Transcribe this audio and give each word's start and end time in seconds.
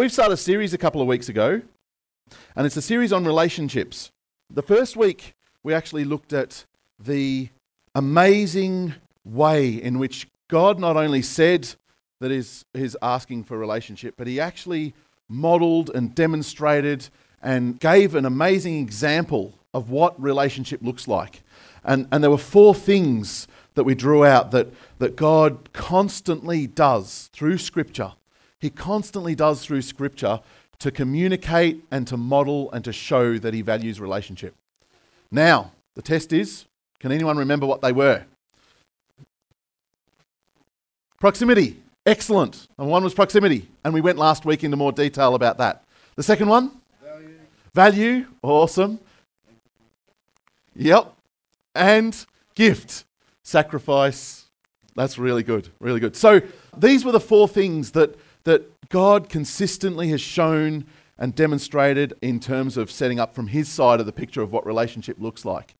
we've 0.00 0.10
started 0.10 0.32
a 0.32 0.36
series 0.38 0.72
a 0.72 0.78
couple 0.78 1.02
of 1.02 1.06
weeks 1.06 1.28
ago, 1.28 1.60
and 2.56 2.66
it's 2.66 2.78
a 2.78 2.80
series 2.80 3.12
on 3.12 3.22
relationships. 3.26 4.10
The 4.48 4.62
first 4.62 4.96
week, 4.96 5.34
we 5.62 5.74
actually 5.74 6.04
looked 6.04 6.32
at 6.32 6.64
the 6.98 7.50
amazing 7.94 8.94
way 9.26 9.68
in 9.68 9.98
which 9.98 10.26
God 10.48 10.78
not 10.78 10.96
only 10.96 11.20
said 11.20 11.74
that 12.18 12.30
he's, 12.30 12.64
he's 12.72 12.96
asking 13.02 13.44
for 13.44 13.58
relationship, 13.58 14.14
but 14.16 14.26
he 14.26 14.40
actually 14.40 14.94
modeled 15.28 15.90
and 15.90 16.14
demonstrated 16.14 17.10
and 17.42 17.78
gave 17.78 18.14
an 18.14 18.24
amazing 18.24 18.78
example 18.78 19.58
of 19.74 19.90
what 19.90 20.18
relationship 20.18 20.80
looks 20.80 21.08
like. 21.08 21.42
And, 21.84 22.08
and 22.10 22.24
there 22.24 22.30
were 22.30 22.38
four 22.38 22.74
things 22.74 23.46
that 23.74 23.84
we 23.84 23.94
drew 23.94 24.24
out 24.24 24.50
that, 24.52 24.68
that 24.98 25.14
God 25.14 25.74
constantly 25.74 26.66
does 26.66 27.28
through 27.34 27.58
Scripture. 27.58 28.14
He 28.60 28.70
constantly 28.70 29.34
does 29.34 29.64
through 29.64 29.82
Scripture 29.82 30.40
to 30.78 30.90
communicate 30.90 31.84
and 31.90 32.06
to 32.06 32.16
model 32.16 32.70
and 32.72 32.84
to 32.84 32.92
show 32.92 33.38
that 33.38 33.54
He 33.54 33.62
values 33.62 34.00
relationship. 34.00 34.54
Now, 35.30 35.72
the 35.94 36.02
test 36.02 36.32
is 36.32 36.66
can 37.00 37.12
anyone 37.12 37.38
remember 37.38 37.66
what 37.66 37.80
they 37.80 37.92
were? 37.92 38.24
Proximity. 41.18 41.82
Excellent. 42.06 42.68
And 42.78 42.88
one 42.88 43.02
was 43.02 43.14
proximity. 43.14 43.68
And 43.84 43.92
we 43.92 44.00
went 44.00 44.18
last 44.18 44.44
week 44.44 44.64
into 44.64 44.76
more 44.76 44.92
detail 44.92 45.34
about 45.34 45.58
that. 45.58 45.84
The 46.16 46.22
second 46.22 46.48
one? 46.48 46.70
Value. 47.02 47.34
Value. 47.74 48.26
Awesome. 48.42 49.00
Yep. 50.76 51.12
And 51.74 52.26
gift. 52.54 53.04
Sacrifice. 53.42 54.46
That's 54.94 55.18
really 55.18 55.42
good. 55.42 55.68
Really 55.78 56.00
good. 56.00 56.16
So 56.16 56.40
these 56.76 57.04
were 57.04 57.12
the 57.12 57.20
four 57.20 57.48
things 57.48 57.92
that, 57.92 58.18
that 58.44 58.88
God 58.88 59.28
consistently 59.28 60.08
has 60.08 60.20
shown 60.20 60.86
and 61.18 61.34
demonstrated 61.34 62.14
in 62.22 62.40
terms 62.40 62.76
of 62.76 62.90
setting 62.90 63.20
up 63.20 63.34
from 63.34 63.48
his 63.48 63.68
side 63.68 64.00
of 64.00 64.06
the 64.06 64.12
picture 64.12 64.42
of 64.42 64.52
what 64.52 64.64
relationship 64.66 65.16
looks 65.20 65.44
like. 65.44 65.74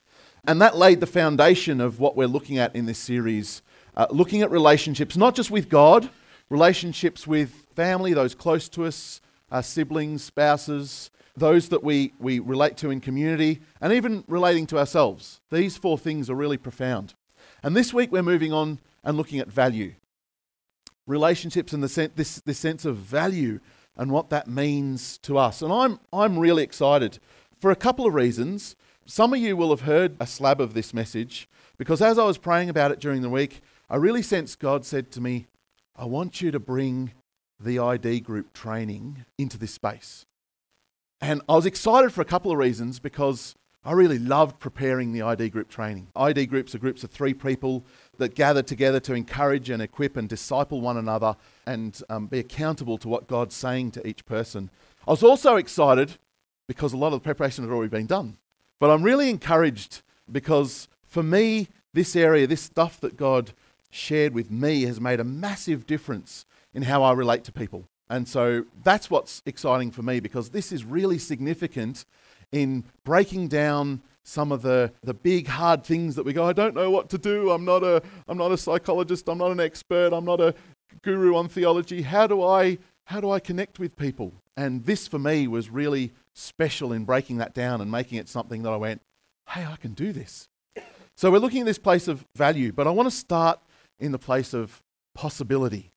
And 0.46 0.60
that 0.60 0.76
laid 0.76 1.00
the 1.00 1.06
foundation 1.06 1.80
of 1.80 1.98
what 1.98 2.16
we're 2.16 2.28
looking 2.28 2.58
at 2.58 2.74
in 2.76 2.86
this 2.86 2.98
series, 2.98 3.62
uh, 3.96 4.06
looking 4.10 4.42
at 4.42 4.50
relationships, 4.50 5.16
not 5.16 5.34
just 5.34 5.50
with 5.50 5.68
God, 5.68 6.10
relationships 6.50 7.26
with 7.26 7.66
family, 7.74 8.12
those 8.12 8.34
close 8.34 8.68
to 8.70 8.84
us, 8.84 9.20
our 9.50 9.62
siblings, 9.62 10.22
spouses, 10.22 11.10
those 11.36 11.68
that 11.70 11.82
we, 11.82 12.12
we 12.18 12.38
relate 12.38 12.76
to 12.78 12.90
in 12.90 13.00
community, 13.00 13.60
and 13.80 13.92
even 13.92 14.24
relating 14.28 14.66
to 14.66 14.78
ourselves. 14.78 15.40
These 15.50 15.76
four 15.76 15.98
things 15.98 16.28
are 16.28 16.34
really 16.34 16.58
profound. 16.58 17.14
And 17.62 17.76
this 17.76 17.94
week 17.94 18.12
we're 18.12 18.22
moving 18.22 18.52
on 18.52 18.78
and 19.04 19.16
looking 19.16 19.38
at 19.38 19.48
value. 19.48 19.94
Relationships 21.06 21.72
and 21.72 21.82
the 21.82 22.10
this, 22.14 22.40
this 22.40 22.58
sense 22.58 22.84
of 22.84 22.96
value 22.96 23.60
and 23.96 24.10
what 24.10 24.30
that 24.30 24.48
means 24.48 25.18
to 25.18 25.36
us. 25.36 25.62
And 25.62 25.72
I'm, 25.72 26.00
I'm 26.12 26.38
really 26.38 26.62
excited 26.62 27.18
for 27.58 27.70
a 27.70 27.76
couple 27.76 28.06
of 28.06 28.14
reasons. 28.14 28.76
Some 29.06 29.34
of 29.34 29.40
you 29.40 29.56
will 29.56 29.70
have 29.70 29.82
heard 29.82 30.16
a 30.20 30.26
slab 30.26 30.60
of 30.60 30.74
this 30.74 30.94
message 30.94 31.48
because 31.76 32.00
as 32.00 32.18
I 32.18 32.24
was 32.24 32.38
praying 32.38 32.68
about 32.68 32.92
it 32.92 33.00
during 33.00 33.22
the 33.22 33.30
week, 33.30 33.60
I 33.88 33.96
really 33.96 34.22
sensed 34.22 34.58
God 34.58 34.84
said 34.84 35.10
to 35.12 35.20
me, 35.20 35.46
I 35.96 36.04
want 36.04 36.40
you 36.40 36.50
to 36.50 36.60
bring 36.60 37.12
the 37.58 37.78
ID 37.78 38.20
group 38.20 38.52
training 38.52 39.24
into 39.36 39.58
this 39.58 39.74
space. 39.74 40.24
And 41.20 41.42
I 41.48 41.56
was 41.56 41.66
excited 41.66 42.12
for 42.12 42.22
a 42.22 42.26
couple 42.26 42.50
of 42.50 42.58
reasons 42.58 42.98
because 42.98 43.54
I 43.84 43.92
really 43.92 44.18
loved 44.18 44.58
preparing 44.58 45.12
the 45.12 45.22
ID 45.22 45.50
group 45.50 45.68
training. 45.68 46.08
ID 46.16 46.46
groups 46.46 46.74
are 46.74 46.78
groups 46.78 47.04
of 47.04 47.10
three 47.10 47.34
people 47.34 47.84
that 48.20 48.34
gather 48.34 48.62
together 48.62 49.00
to 49.00 49.14
encourage 49.14 49.68
and 49.68 49.82
equip 49.82 50.16
and 50.16 50.28
disciple 50.28 50.80
one 50.80 50.96
another 50.96 51.36
and 51.66 52.00
um, 52.08 52.26
be 52.26 52.38
accountable 52.38 52.96
to 52.98 53.08
what 53.08 53.26
God's 53.26 53.54
saying 53.54 53.90
to 53.92 54.06
each 54.06 54.24
person. 54.24 54.70
I 55.06 55.10
was 55.10 55.22
also 55.22 55.56
excited 55.56 56.16
because 56.68 56.92
a 56.92 56.96
lot 56.96 57.08
of 57.08 57.14
the 57.14 57.24
preparation 57.24 57.64
had 57.64 57.72
already 57.72 57.90
been 57.90 58.06
done. 58.06 58.36
But 58.78 58.90
I'm 58.90 59.02
really 59.02 59.28
encouraged 59.28 60.02
because 60.30 60.88
for 61.04 61.22
me, 61.22 61.68
this 61.92 62.14
area, 62.14 62.46
this 62.46 62.62
stuff 62.62 63.00
that 63.00 63.16
God 63.16 63.52
shared 63.90 64.32
with 64.32 64.50
me 64.50 64.82
has 64.82 65.00
made 65.00 65.18
a 65.18 65.24
massive 65.24 65.86
difference 65.86 66.46
in 66.72 66.82
how 66.82 67.02
I 67.02 67.12
relate 67.12 67.44
to 67.44 67.52
people. 67.52 67.88
And 68.08 68.28
so 68.28 68.64
that's 68.82 69.10
what's 69.10 69.42
exciting 69.46 69.90
for 69.90 70.02
me 70.02 70.20
because 70.20 70.50
this 70.50 70.72
is 70.72 70.84
really 70.84 71.18
significant 71.18 72.04
in 72.52 72.84
breaking 73.04 73.48
down 73.48 74.02
some 74.30 74.52
of 74.52 74.62
the, 74.62 74.92
the 75.02 75.12
big 75.12 75.48
hard 75.48 75.82
things 75.84 76.14
that 76.14 76.24
we 76.24 76.32
go, 76.32 76.44
I 76.44 76.52
don't 76.52 76.74
know 76.74 76.90
what 76.90 77.08
to 77.10 77.18
do. 77.18 77.50
I'm 77.50 77.64
not 77.64 77.82
a 77.82 78.00
I'm 78.28 78.38
not 78.38 78.52
a 78.52 78.56
psychologist, 78.56 79.28
I'm 79.28 79.38
not 79.38 79.50
an 79.50 79.60
expert, 79.60 80.12
I'm 80.12 80.24
not 80.24 80.40
a 80.40 80.54
guru 81.02 81.34
on 81.34 81.48
theology. 81.48 82.02
How 82.02 82.26
do 82.28 82.42
I 82.42 82.78
how 83.06 83.20
do 83.20 83.30
I 83.30 83.40
connect 83.40 83.80
with 83.80 83.96
people? 83.96 84.32
And 84.56 84.84
this 84.84 85.08
for 85.08 85.18
me 85.18 85.48
was 85.48 85.68
really 85.68 86.12
special 86.32 86.92
in 86.92 87.04
breaking 87.04 87.38
that 87.38 87.54
down 87.54 87.80
and 87.80 87.90
making 87.90 88.18
it 88.18 88.28
something 88.28 88.62
that 88.62 88.70
I 88.70 88.76
went, 88.76 89.02
hey, 89.48 89.64
I 89.64 89.74
can 89.76 89.94
do 89.94 90.12
this. 90.12 90.48
So 91.16 91.30
we're 91.30 91.38
looking 91.38 91.62
at 91.62 91.66
this 91.66 91.78
place 91.78 92.06
of 92.06 92.24
value, 92.36 92.72
but 92.72 92.86
I 92.86 92.90
want 92.90 93.08
to 93.08 93.14
start 93.14 93.58
in 93.98 94.12
the 94.12 94.18
place 94.18 94.54
of 94.54 94.80
possibility. 95.14 95.90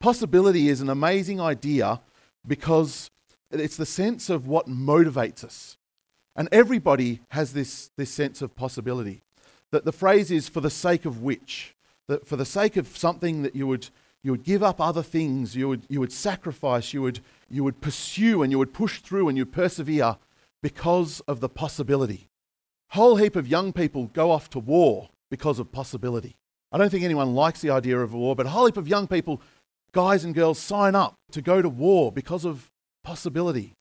Possibility 0.00 0.70
is 0.70 0.80
an 0.80 0.88
amazing 0.88 1.40
idea 1.42 2.00
because 2.46 3.10
it's 3.50 3.76
the 3.76 3.84
sense 3.84 4.30
of 4.30 4.46
what 4.46 4.66
motivates 4.66 5.44
us. 5.44 5.76
And 6.36 6.48
everybody 6.52 7.20
has 7.30 7.52
this, 7.52 7.90
this 7.96 8.10
sense 8.10 8.42
of 8.42 8.56
possibility. 8.56 9.22
That 9.70 9.84
the 9.84 9.92
phrase 9.92 10.30
is 10.30 10.48
for 10.48 10.60
the 10.60 10.70
sake 10.70 11.04
of 11.04 11.22
which, 11.22 11.74
that 12.08 12.26
for 12.26 12.36
the 12.36 12.44
sake 12.44 12.76
of 12.76 12.96
something 12.96 13.42
that 13.42 13.54
you 13.54 13.66
would, 13.66 13.88
you 14.22 14.32
would 14.32 14.42
give 14.42 14.62
up 14.62 14.80
other 14.80 15.02
things, 15.02 15.54
you 15.56 15.68
would, 15.68 15.82
you 15.88 16.00
would 16.00 16.12
sacrifice, 16.12 16.92
you 16.92 17.02
would, 17.02 17.20
you 17.48 17.62
would 17.64 17.80
pursue 17.80 18.42
and 18.42 18.52
you 18.52 18.58
would 18.58 18.72
push 18.72 19.00
through 19.00 19.28
and 19.28 19.38
you'd 19.38 19.52
persevere 19.52 20.16
because 20.62 21.20
of 21.20 21.40
the 21.40 21.48
possibility. 21.48 22.28
Whole 22.90 23.16
heap 23.16 23.36
of 23.36 23.46
young 23.46 23.72
people 23.72 24.06
go 24.12 24.30
off 24.30 24.50
to 24.50 24.58
war 24.58 25.10
because 25.30 25.58
of 25.58 25.70
possibility. 25.70 26.36
I 26.72 26.78
don't 26.78 26.90
think 26.90 27.04
anyone 27.04 27.34
likes 27.34 27.60
the 27.60 27.70
idea 27.70 27.98
of 27.98 28.12
war, 28.14 28.34
but 28.34 28.46
a 28.46 28.50
whole 28.50 28.66
heap 28.66 28.76
of 28.76 28.88
young 28.88 29.06
people, 29.06 29.40
guys 29.92 30.24
and 30.24 30.34
girls, 30.34 30.58
sign 30.58 30.94
up 30.94 31.14
to 31.32 31.40
go 31.40 31.62
to 31.62 31.68
war 31.68 32.10
because 32.12 32.44
of 32.44 32.70
possibility. 33.04 33.74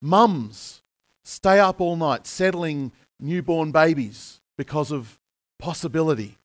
Mums 0.00 0.81
stay 1.24 1.58
up 1.58 1.80
all 1.80 1.96
night 1.96 2.26
settling 2.26 2.92
newborn 3.20 3.72
babies 3.72 4.40
because 4.56 4.90
of 4.90 5.18
possibility. 5.58 6.38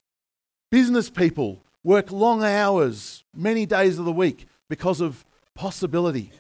Business 0.72 1.10
people 1.10 1.64
work 1.84 2.12
long 2.12 2.44
hours, 2.44 3.24
many 3.36 3.66
days 3.66 3.98
of 3.98 4.06
the 4.06 4.12
week 4.12 4.48
because 4.70 5.02
of 5.02 5.26
possibility. 5.56 6.32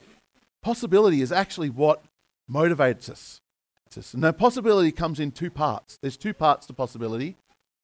Possibility 0.61 1.21
is 1.21 1.31
actually 1.31 1.69
what 1.69 2.03
motivates 2.49 3.09
us. 3.09 3.41
That 4.13 4.37
possibility 4.37 4.91
comes 4.91 5.19
in 5.19 5.31
two 5.31 5.49
parts. 5.49 5.97
There's 6.01 6.17
two 6.17 6.33
parts 6.33 6.67
to 6.67 6.73
possibility 6.73 7.35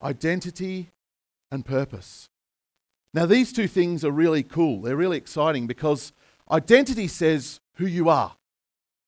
identity 0.03 0.89
and 1.49 1.65
purpose. 1.65 2.27
Now, 3.13 3.25
these 3.25 3.53
two 3.53 3.67
things 3.67 4.03
are 4.03 4.11
really 4.11 4.43
cool. 4.43 4.81
They're 4.81 4.97
really 4.97 5.17
exciting 5.17 5.65
because 5.65 6.11
identity 6.51 7.07
says 7.07 7.61
who 7.75 7.85
you 7.85 8.09
are, 8.09 8.35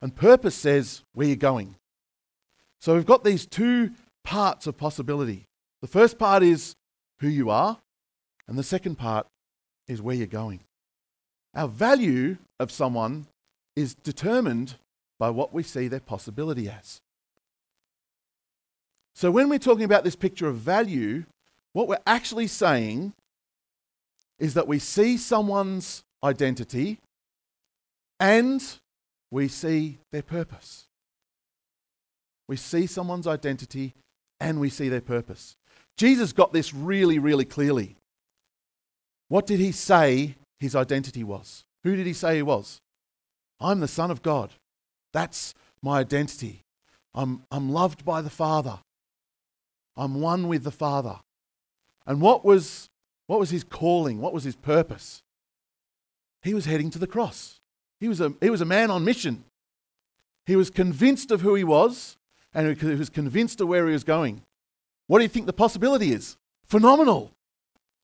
and 0.02 0.16
purpose 0.16 0.56
says 0.56 1.02
where 1.14 1.28
you're 1.28 1.36
going. 1.36 1.76
So 2.80 2.96
we've 2.96 3.06
got 3.06 3.24
these 3.24 3.46
two 3.46 3.92
parts 4.24 4.68
of 4.68 4.78
possibility. 4.78 5.46
The 5.82 5.88
first 5.88 6.18
part 6.18 6.44
is 6.44 6.76
who 7.20 7.28
you 7.28 7.50
are, 7.50 7.80
and 8.48 8.58
the 8.58 8.64
second 8.64 8.96
part 8.96 9.28
is 9.88 10.02
where 10.02 10.16
you're 10.16 10.28
going. 10.28 10.62
Our 11.56 11.68
value 11.68 12.38
of 12.60 12.72
someone 12.72 13.28
is 13.76 13.96
determined 13.96 14.76
by 15.18 15.30
what 15.30 15.54
we 15.54 15.64
see 15.64 15.88
their 15.88 16.00
possibility 16.00 16.70
as. 16.70 17.00
So 19.14 19.32
when 19.32 19.48
we're 19.48 19.60
talking 19.60 19.86
about 19.86 20.04
this 20.04 20.16
picture 20.16 20.48
of 20.48 20.58
value, 20.58 21.24
what 21.74 21.88
we're 21.88 21.98
actually 22.06 22.48
saying 22.48 23.14
is 24.40 24.54
that 24.56 24.68
we 24.68 24.80
see 24.80 25.18
someone's 25.18 26.04
identity 26.24 27.00
and 28.20 28.62
we 29.32 29.48
see 29.48 30.00
their 30.12 30.22
purpose. 30.22 30.86
We 32.48 32.58
see 32.58 32.86
someone's 32.86 33.28
identity 33.28 33.94
and 34.40 34.60
we 34.60 34.70
see 34.70 34.90
their 34.90 35.02
purpose. 35.02 35.56
Jesus 35.98 36.34
got 36.34 36.54
this 36.54 36.74
really, 36.74 37.20
really 37.20 37.46
clearly. 37.46 37.96
What 39.30 39.46
did 39.46 39.60
he 39.60 39.72
say 39.72 40.36
his 40.60 40.76
identity 40.76 41.24
was? 41.24 41.64
Who 41.84 41.96
did 41.96 42.06
he 42.06 42.14
say 42.14 42.38
he 42.38 42.42
was? 42.42 42.80
I'm 43.60 43.80
the 43.80 43.88
Son 43.88 44.12
of 44.12 44.22
God. 44.22 44.52
That's 45.14 45.54
my 45.82 46.00
identity. 46.00 46.62
I'm, 47.14 47.44
I'm 47.50 47.72
loved 47.72 48.04
by 48.04 48.22
the 48.22 48.30
Father. 48.30 48.80
I'm 49.96 50.20
one 50.20 50.48
with 50.48 50.64
the 50.64 50.72
Father. 50.72 51.20
And 52.06 52.22
what 52.22 52.44
was, 52.44 52.90
what 53.28 53.40
was 53.40 53.50
his 53.50 53.64
calling? 53.64 54.20
What 54.20 54.34
was 54.34 54.44
his 54.44 54.56
purpose? 54.56 55.22
He 56.44 56.54
was 56.54 56.66
heading 56.66 56.92
to 56.92 57.00
the 57.00 57.08
cross. 57.08 57.60
He 58.06 58.10
was, 58.10 58.22
a, 58.22 58.36
he 58.40 58.52
was 58.52 58.62
a 58.62 58.66
man 58.66 58.92
on 58.92 59.04
mission. 59.04 59.46
He 60.46 60.56
was 60.56 60.70
convinced 60.70 61.32
of 61.32 61.42
who 61.42 61.56
he 61.56 61.64
was, 61.64 62.18
and 62.54 62.78
he 62.80 62.86
was 62.94 63.10
convinced 63.10 63.60
of 63.62 63.68
where 63.68 63.88
he 63.88 63.94
was 63.94 64.04
going. 64.04 64.44
What 65.08 65.18
do 65.18 65.24
you 65.24 65.28
think 65.28 65.48
the 65.48 65.54
possibility 65.54 66.12
is? 66.12 66.38
Phenomenal. 66.66 67.32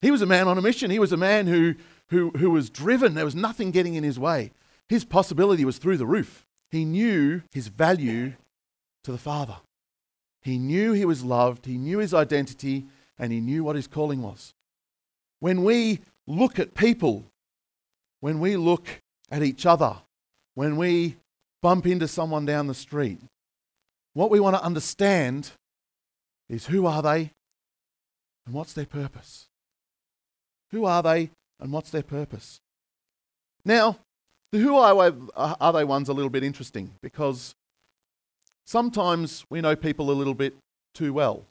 He 0.02 0.10
was 0.10 0.24
a 0.24 0.26
man 0.26 0.48
on 0.48 0.58
a 0.58 0.62
mission. 0.64 0.90
He 0.90 0.98
was 0.98 1.12
a 1.12 1.18
man 1.18 1.46
who, 1.46 1.76
who, 2.08 2.32
who 2.32 2.50
was 2.50 2.72
driven. 2.72 3.14
There 3.14 3.26
was 3.26 3.36
nothing 3.36 3.70
getting 3.70 3.94
in 3.94 4.04
his 4.04 4.18
way. 4.18 4.50
his 4.90 5.06
possibility 5.06 5.66
was 5.66 5.78
through 5.78 5.98
the 5.98 6.08
roof. 6.08 6.48
He 6.72 6.84
knew 6.84 7.44
his 7.52 7.68
value 7.68 8.34
to 9.04 9.12
the 9.12 9.20
Father. 9.20 9.58
He 10.42 10.58
knew 10.58 10.94
he 10.94 11.06
was 11.06 11.24
loved, 11.24 11.68
he 11.68 11.78
knew 11.78 12.00
his 12.00 12.16
identity, 12.16 12.88
and 13.20 13.32
he 13.32 13.40
knew 13.40 13.64
what 13.64 13.76
his 13.76 13.86
calling 13.86 14.24
was. 14.24 14.56
When 15.40 15.64
we 15.64 16.00
look 16.26 16.58
at 16.58 16.74
people, 16.74 17.26
when 18.20 18.40
we 18.40 18.58
look 18.58 18.88
at 19.32 19.42
each 19.42 19.66
other, 19.66 19.96
when 20.54 20.76
we 20.78 21.16
bump 21.62 21.88
into 21.88 22.08
someone 22.08 22.46
down 22.46 22.68
the 22.68 22.74
street, 22.74 23.20
what 24.14 24.30
we 24.30 24.40
want 24.40 24.56
to 24.56 24.64
understand 24.64 25.52
is 26.50 26.68
who 26.68 26.86
are 26.86 27.02
they 27.02 27.32
and 28.46 28.54
what's 28.54 28.74
their 28.74 28.86
purpose? 28.86 29.48
Who 30.72 30.86
are 30.86 31.02
they 31.02 31.32
and 31.60 31.72
what's 31.72 31.90
their 31.90 32.04
purpose? 32.04 32.60
Now, 33.64 33.98
the 34.52 34.60
who 34.60 34.76
are 34.76 35.74
they 35.74 35.84
one's 35.86 36.10
are 36.10 36.12
a 36.12 36.16
little 36.16 36.30
bit 36.30 36.44
interesting 36.44 36.92
because 37.02 37.56
sometimes 38.66 39.46
we 39.50 39.62
know 39.62 39.76
people 39.76 40.12
a 40.12 40.14
little 40.14 40.34
bit 40.34 40.56
too 40.94 41.14
well. 41.14 41.46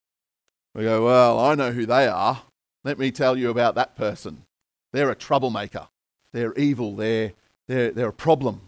We 0.75 0.85
go, 0.85 1.05
well, 1.05 1.41
I 1.41 1.55
know 1.55 1.73
who 1.73 1.87
they 1.87 2.07
are. 2.07 2.43
Let 2.85 2.99
me 2.99 3.11
tell 3.11 3.37
you 3.37 3.51
about 3.51 3.75
that 3.75 3.97
person. 3.97 4.43
They're 4.93 5.11
a 5.11 5.15
troublemaker. 5.15 5.89
They're 6.33 6.55
evil. 6.55 6.95
They're, 6.95 7.33
they're, 7.71 7.93
they're 7.93 8.09
a 8.09 8.13
problem. 8.13 8.63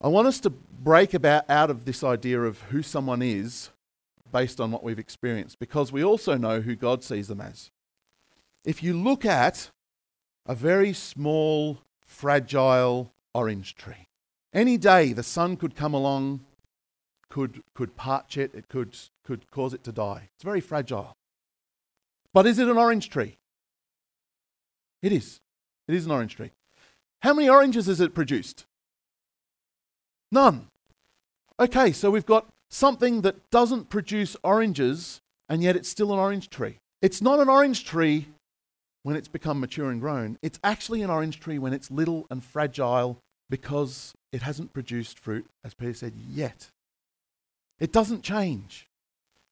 I 0.00 0.08
want 0.08 0.26
us 0.26 0.40
to 0.40 0.50
break 0.50 1.12
about 1.12 1.48
out 1.50 1.68
of 1.68 1.84
this 1.84 2.02
idea 2.02 2.40
of 2.40 2.62
who 2.62 2.82
someone 2.82 3.20
is 3.20 3.68
based 4.32 4.58
on 4.58 4.70
what 4.70 4.82
we've 4.82 4.98
experienced 4.98 5.58
because 5.58 5.92
we 5.92 6.02
also 6.02 6.38
know 6.38 6.62
who 6.62 6.74
God 6.74 7.04
sees 7.04 7.28
them 7.28 7.42
as. 7.42 7.70
If 8.64 8.82
you 8.82 8.94
look 8.94 9.26
at 9.26 9.70
a 10.46 10.54
very 10.54 10.94
small, 10.94 11.80
fragile 12.06 13.12
orange 13.34 13.74
tree, 13.74 14.06
any 14.54 14.78
day 14.78 15.12
the 15.12 15.22
sun 15.22 15.58
could 15.58 15.76
come 15.76 15.92
along, 15.92 16.40
could, 17.28 17.62
could 17.74 17.96
parch 17.96 18.38
it, 18.38 18.54
it 18.54 18.68
could, 18.68 18.96
could 19.24 19.50
cause 19.50 19.74
it 19.74 19.84
to 19.84 19.92
die. 19.92 20.30
It's 20.34 20.44
very 20.44 20.62
fragile. 20.62 21.14
But 22.32 22.46
is 22.46 22.58
it 22.58 22.68
an 22.68 22.78
orange 22.78 23.10
tree? 23.10 23.36
It 25.02 25.12
is. 25.12 25.40
It 25.86 25.94
is 25.94 26.06
an 26.06 26.12
orange 26.12 26.36
tree. 26.36 26.52
How 27.22 27.34
many 27.34 27.48
oranges 27.48 27.88
is 27.88 28.00
it 28.00 28.14
produced? 28.14 28.64
None. 30.32 30.68
Okay, 31.58 31.92
so 31.92 32.10
we've 32.10 32.26
got 32.26 32.48
something 32.70 33.20
that 33.22 33.50
doesn't 33.50 33.90
produce 33.90 34.36
oranges, 34.42 35.20
and 35.48 35.62
yet 35.62 35.76
it's 35.76 35.88
still 35.88 36.12
an 36.12 36.18
orange 36.18 36.48
tree. 36.48 36.78
It's 37.02 37.20
not 37.20 37.40
an 37.40 37.48
orange 37.48 37.84
tree 37.84 38.28
when 39.02 39.16
it's 39.16 39.28
become 39.28 39.60
mature 39.60 39.90
and 39.90 40.00
grown. 40.00 40.38
It's 40.42 40.58
actually 40.62 41.02
an 41.02 41.10
orange 41.10 41.40
tree 41.40 41.58
when 41.58 41.72
it's 41.72 41.90
little 41.90 42.26
and 42.30 42.42
fragile 42.42 43.18
because 43.48 44.14
it 44.32 44.42
hasn't 44.42 44.72
produced 44.72 45.18
fruit, 45.18 45.46
as 45.64 45.74
Peter 45.74 45.94
said, 45.94 46.14
yet. 46.16 46.68
It 47.78 47.92
doesn't 47.92 48.22
change. 48.22 48.86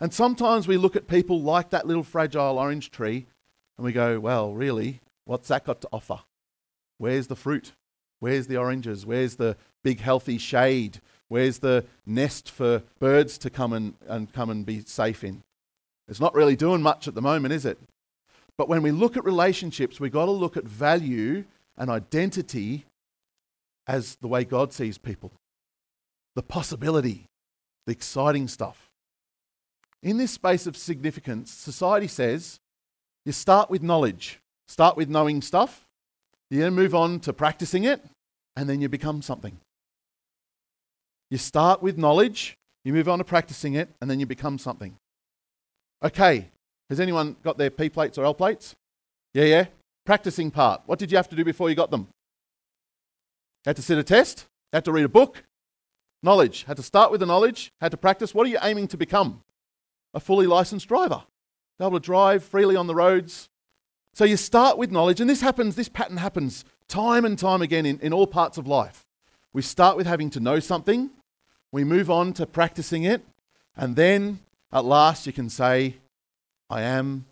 And 0.00 0.14
sometimes 0.14 0.68
we 0.68 0.76
look 0.76 0.96
at 0.96 1.08
people 1.08 1.42
like 1.42 1.70
that 1.70 1.86
little 1.86 2.04
fragile 2.04 2.58
orange 2.58 2.90
tree 2.90 3.26
and 3.76 3.84
we 3.84 3.92
go, 3.92 4.20
well, 4.20 4.54
really, 4.54 5.00
what's 5.24 5.48
that 5.48 5.64
got 5.64 5.80
to 5.80 5.88
offer? 5.92 6.20
Where's 6.98 7.28
the 7.28 7.36
fruit? 7.36 7.72
Where's 8.20 8.46
the 8.48 8.56
oranges? 8.56 9.06
Where's 9.06 9.36
the 9.36 9.56
big 9.82 10.00
healthy 10.00 10.38
shade? 10.38 11.00
Where's 11.28 11.58
the 11.58 11.84
nest 12.04 12.50
for 12.50 12.82
birds 12.98 13.38
to 13.38 13.50
come 13.50 13.72
and, 13.72 13.94
and 14.06 14.32
come 14.32 14.50
and 14.50 14.66
be 14.66 14.80
safe 14.80 15.24
in? 15.24 15.42
It's 16.08 16.20
not 16.20 16.34
really 16.34 16.56
doing 16.56 16.82
much 16.82 17.06
at 17.06 17.14
the 17.14 17.22
moment, 17.22 17.54
is 17.54 17.64
it? 17.64 17.78
But 18.56 18.68
when 18.68 18.82
we 18.82 18.90
look 18.90 19.16
at 19.16 19.24
relationships, 19.24 20.00
we've 20.00 20.12
got 20.12 20.24
to 20.24 20.32
look 20.32 20.56
at 20.56 20.64
value 20.64 21.44
and 21.76 21.90
identity 21.90 22.86
as 23.86 24.16
the 24.16 24.28
way 24.28 24.44
God 24.44 24.72
sees 24.72 24.98
people. 24.98 25.32
The 26.34 26.42
possibility, 26.42 27.26
the 27.86 27.92
exciting 27.92 28.48
stuff. 28.48 28.90
In 30.02 30.18
this 30.18 30.32
space 30.32 30.66
of 30.66 30.76
significance, 30.76 31.52
society 31.52 32.08
says 32.08 32.60
you 33.24 33.32
start 33.32 33.70
with 33.70 33.82
knowledge, 33.82 34.40
start 34.66 34.96
with 34.96 35.08
knowing 35.08 35.42
stuff, 35.42 35.87
you 36.50 36.60
then 36.60 36.74
move 36.74 36.94
on 36.94 37.20
to 37.20 37.32
practicing 37.32 37.84
it, 37.84 38.02
and 38.56 38.68
then 38.68 38.80
you 38.80 38.88
become 38.88 39.22
something. 39.22 39.58
You 41.30 41.38
start 41.38 41.82
with 41.82 41.98
knowledge, 41.98 42.56
you 42.84 42.92
move 42.92 43.08
on 43.08 43.18
to 43.18 43.24
practicing 43.24 43.74
it, 43.74 43.90
and 44.00 44.10
then 44.10 44.18
you 44.18 44.26
become 44.26 44.58
something. 44.58 44.96
Okay, 46.02 46.50
has 46.88 47.00
anyone 47.00 47.36
got 47.42 47.58
their 47.58 47.70
P 47.70 47.88
plates 47.88 48.18
or 48.18 48.24
L 48.24 48.34
plates? 48.34 48.74
Yeah, 49.34 49.44
yeah. 49.44 49.66
Practicing 50.06 50.50
part. 50.50 50.82
What 50.86 50.98
did 50.98 51.10
you 51.10 51.16
have 51.18 51.28
to 51.28 51.36
do 51.36 51.44
before 51.44 51.68
you 51.68 51.74
got 51.74 51.90
them? 51.90 52.08
Had 53.66 53.76
to 53.76 53.82
sit 53.82 53.98
a 53.98 54.02
test, 54.02 54.46
had 54.72 54.84
to 54.86 54.92
read 54.92 55.04
a 55.04 55.08
book. 55.08 55.44
Knowledge. 56.22 56.64
Had 56.64 56.78
to 56.78 56.82
start 56.82 57.10
with 57.10 57.20
the 57.20 57.26
knowledge, 57.26 57.70
had 57.80 57.90
to 57.90 57.96
practice. 57.96 58.34
What 58.34 58.46
are 58.46 58.50
you 58.50 58.58
aiming 58.62 58.88
to 58.88 58.96
become? 58.96 59.42
A 60.14 60.20
fully 60.20 60.46
licensed 60.46 60.88
driver. 60.88 61.22
Be 61.78 61.84
able 61.84 62.00
to 62.00 62.04
drive 62.04 62.42
freely 62.42 62.74
on 62.74 62.86
the 62.86 62.94
roads. 62.94 63.48
So 64.18 64.24
you 64.24 64.36
start 64.36 64.78
with 64.78 64.90
knowledge, 64.90 65.20
and 65.20 65.30
this 65.30 65.42
happens, 65.42 65.76
this 65.76 65.88
pattern 65.88 66.16
happens 66.16 66.64
time 66.88 67.24
and 67.24 67.38
time 67.38 67.62
again 67.62 67.86
in, 67.86 68.00
in 68.00 68.12
all 68.12 68.26
parts 68.26 68.58
of 68.58 68.66
life. 68.66 69.06
We 69.52 69.62
start 69.62 69.96
with 69.96 70.08
having 70.08 70.28
to 70.30 70.40
know 70.40 70.58
something, 70.58 71.10
we 71.70 71.84
move 71.84 72.10
on 72.10 72.32
to 72.32 72.44
practicing 72.44 73.04
it, 73.04 73.24
and 73.76 73.94
then 73.94 74.40
at 74.72 74.84
last 74.84 75.24
you 75.28 75.32
can 75.32 75.48
say, 75.48 75.98
I 76.68 76.82
am 76.82 77.26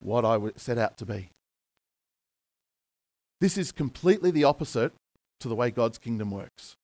what 0.00 0.26
I 0.26 0.38
set 0.54 0.76
out 0.76 0.98
to 0.98 1.06
be. 1.06 1.30
This 3.40 3.56
is 3.56 3.72
completely 3.72 4.30
the 4.30 4.44
opposite 4.44 4.92
to 5.40 5.48
the 5.48 5.56
way 5.56 5.70
God's 5.70 5.96
kingdom 5.96 6.30
works, 6.30 6.76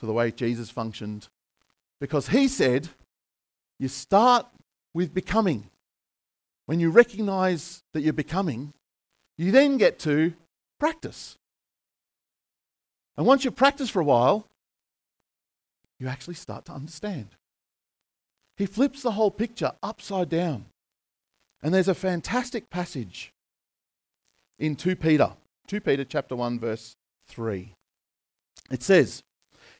to 0.00 0.04
the 0.04 0.12
way 0.12 0.30
Jesus 0.30 0.68
functioned, 0.68 1.28
because 1.98 2.28
he 2.28 2.46
said, 2.46 2.90
You 3.78 3.88
start 3.88 4.46
with 4.92 5.14
becoming. 5.14 5.70
When 6.66 6.80
you 6.80 6.90
recognize 6.90 7.82
that 7.92 8.02
you're 8.02 8.12
becoming, 8.12 8.72
you 9.38 9.50
then 9.52 9.76
get 9.76 9.98
to 10.00 10.34
practice. 10.78 11.36
And 13.16 13.26
once 13.26 13.44
you've 13.44 13.56
practiced 13.56 13.92
for 13.92 14.00
a 14.00 14.04
while, 14.04 14.46
you 15.98 16.08
actually 16.08 16.34
start 16.34 16.64
to 16.66 16.72
understand. 16.72 17.28
He 18.56 18.66
flips 18.66 19.02
the 19.02 19.12
whole 19.12 19.30
picture 19.30 19.72
upside 19.82 20.28
down. 20.28 20.66
And 21.62 21.72
there's 21.72 21.88
a 21.88 21.94
fantastic 21.94 22.68
passage 22.68 23.32
in 24.58 24.76
2 24.76 24.96
Peter, 24.96 25.32
2 25.66 25.80
Peter 25.80 26.04
chapter 26.04 26.36
1 26.36 26.58
verse 26.58 26.96
3. 27.28 27.74
It 28.70 28.82
says, 28.82 29.22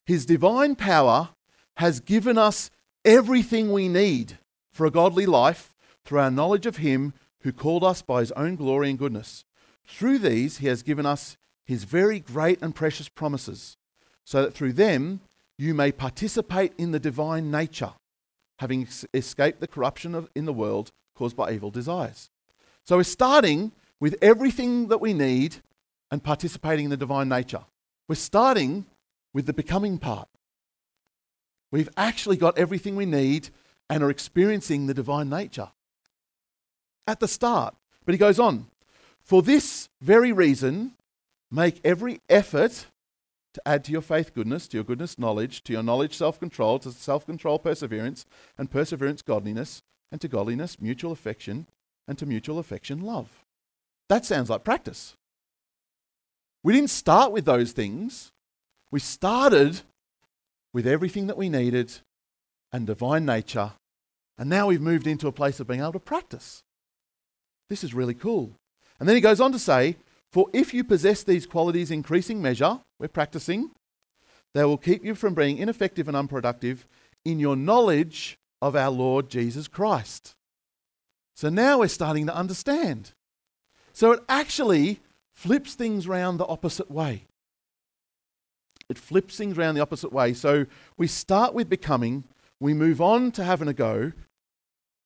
"His 0.04 0.26
divine 0.26 0.76
power 0.76 1.30
has 1.76 2.00
given 2.00 2.38
us 2.38 2.70
everything 3.04 3.72
we 3.72 3.88
need 3.88 4.38
for 4.72 4.86
a 4.86 4.90
godly 4.90 5.26
life 5.26 5.74
through 6.06 6.20
our 6.20 6.30
knowledge 6.30 6.66
of 6.66 6.78
him 6.78 7.12
who 7.40 7.52
called 7.52 7.84
us 7.84 8.00
by 8.00 8.20
his 8.20 8.32
own 8.32 8.56
glory 8.56 8.88
and 8.88 8.98
goodness. 8.98 9.44
Through 9.86 10.18
these 10.18 10.58
he 10.58 10.66
has 10.68 10.82
given 10.82 11.04
us 11.04 11.36
his 11.64 11.84
very 11.84 12.20
great 12.20 12.62
and 12.62 12.74
precious 12.74 13.08
promises, 13.08 13.76
so 14.24 14.42
that 14.42 14.54
through 14.54 14.72
them 14.72 15.20
you 15.58 15.74
may 15.74 15.92
participate 15.92 16.72
in 16.78 16.92
the 16.92 17.00
divine 17.00 17.50
nature, 17.50 17.92
having 18.58 18.88
escaped 19.12 19.60
the 19.60 19.66
corruption 19.66 20.14
of, 20.14 20.28
in 20.34 20.44
the 20.44 20.52
world 20.52 20.92
caused 21.14 21.36
by 21.36 21.52
evil 21.52 21.70
desires. 21.70 22.30
So 22.84 22.96
we're 22.96 23.02
starting 23.02 23.72
with 23.98 24.16
everything 24.22 24.88
that 24.88 25.00
we 25.00 25.12
need 25.12 25.56
and 26.10 26.22
participating 26.22 26.84
in 26.84 26.90
the 26.90 26.96
divine 26.96 27.28
nature. 27.28 27.64
We're 28.08 28.14
starting 28.14 28.86
with 29.34 29.46
the 29.46 29.52
becoming 29.52 29.98
part. 29.98 30.28
We've 31.72 31.88
actually 31.96 32.36
got 32.36 32.58
everything 32.58 32.94
we 32.94 33.06
need 33.06 33.48
and 33.90 34.02
are 34.02 34.10
experiencing 34.10 34.86
the 34.86 34.94
divine 34.94 35.28
nature 35.28 35.70
at 37.06 37.20
the 37.20 37.28
start. 37.28 37.74
But 38.04 38.14
he 38.14 38.18
goes 38.18 38.38
on, 38.38 38.66
for 39.20 39.42
this 39.42 39.88
very 40.00 40.32
reason, 40.32 40.92
make 41.50 41.80
every 41.84 42.20
effort 42.28 42.86
to 43.54 43.62
add 43.66 43.84
to 43.84 43.92
your 43.92 44.02
faith 44.02 44.34
goodness, 44.34 44.68
to 44.68 44.76
your 44.76 44.84
goodness 44.84 45.18
knowledge, 45.18 45.64
to 45.64 45.72
your 45.72 45.82
knowledge 45.82 46.14
self 46.14 46.38
control, 46.38 46.78
to 46.78 46.92
self 46.92 47.26
control 47.26 47.58
perseverance, 47.58 48.26
and 48.58 48.70
perseverance 48.70 49.22
godliness, 49.22 49.82
and 50.12 50.20
to 50.20 50.28
godliness 50.28 50.80
mutual 50.80 51.10
affection, 51.10 51.66
and 52.06 52.18
to 52.18 52.26
mutual 52.26 52.58
affection 52.58 53.00
love. 53.00 53.44
That 54.08 54.24
sounds 54.24 54.50
like 54.50 54.62
practice. 54.62 55.14
We 56.62 56.72
didn't 56.72 56.90
start 56.90 57.32
with 57.32 57.44
those 57.44 57.72
things. 57.72 58.30
We 58.90 59.00
started 59.00 59.80
with 60.72 60.86
everything 60.86 61.26
that 61.26 61.38
we 61.38 61.48
needed 61.48 61.92
and 62.72 62.86
divine 62.86 63.24
nature, 63.24 63.72
and 64.38 64.50
now 64.50 64.66
we've 64.66 64.80
moved 64.80 65.06
into 65.06 65.28
a 65.28 65.32
place 65.32 65.60
of 65.60 65.66
being 65.66 65.80
able 65.80 65.92
to 65.94 65.98
practice. 65.98 66.62
This 67.68 67.84
is 67.84 67.94
really 67.94 68.14
cool. 68.14 68.52
And 68.98 69.08
then 69.08 69.16
he 69.16 69.20
goes 69.20 69.40
on 69.40 69.52
to 69.52 69.58
say, 69.58 69.96
For 70.30 70.48
if 70.52 70.72
you 70.72 70.84
possess 70.84 71.22
these 71.22 71.46
qualities 71.46 71.90
increasing 71.90 72.40
measure, 72.40 72.80
we're 72.98 73.08
practicing, 73.08 73.70
they 74.54 74.64
will 74.64 74.78
keep 74.78 75.04
you 75.04 75.14
from 75.14 75.34
being 75.34 75.58
ineffective 75.58 76.08
and 76.08 76.16
unproductive 76.16 76.86
in 77.24 77.38
your 77.38 77.56
knowledge 77.56 78.38
of 78.62 78.74
our 78.74 78.90
Lord 78.90 79.28
Jesus 79.28 79.68
Christ. 79.68 80.34
So 81.34 81.50
now 81.50 81.80
we're 81.80 81.88
starting 81.88 82.26
to 82.26 82.34
understand. 82.34 83.12
So 83.92 84.12
it 84.12 84.20
actually 84.28 85.00
flips 85.34 85.74
things 85.74 86.08
round 86.08 86.40
the 86.40 86.46
opposite 86.46 86.90
way. 86.90 87.26
It 88.88 88.98
flips 88.98 89.36
things 89.36 89.58
around 89.58 89.74
the 89.74 89.82
opposite 89.82 90.12
way. 90.12 90.32
So 90.32 90.66
we 90.96 91.06
start 91.06 91.52
with 91.52 91.68
becoming, 91.68 92.24
we 92.60 92.72
move 92.72 93.00
on 93.00 93.32
to 93.32 93.44
having 93.44 93.68
a 93.68 93.74
go, 93.74 94.12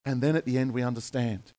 and 0.05 0.21
then 0.21 0.35
at 0.35 0.45
the 0.45 0.57
end 0.57 0.71
we 0.71 0.83
understand. 0.83 1.51